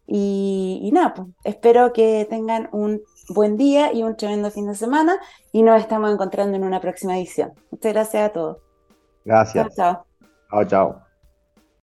Y, 0.07 0.79
y 0.85 0.92
nada, 0.92 1.14
pues, 1.14 1.29
espero 1.42 1.92
que 1.92 2.27
tengan 2.31 2.68
un 2.70 3.03
buen 3.29 3.57
día 3.57 3.93
y 3.93 4.03
un 4.03 4.17
tremendo 4.17 4.51
fin 4.51 4.67
de 4.67 4.75
semana 4.75 5.19
y 5.53 5.62
nos 5.62 5.81
estamos 5.81 6.12
encontrando 6.12 6.57
en 6.57 6.65
una 6.65 6.81
próxima 6.81 7.17
edición. 7.17 7.53
Muchas 7.71 7.93
gracias 7.93 8.31
a 8.31 8.33
todos. 8.33 8.59
Gracias. 9.25 9.75
Chao, 9.75 9.95
chao. 9.95 10.07
Chao, 10.51 10.65
chao. 10.65 11.06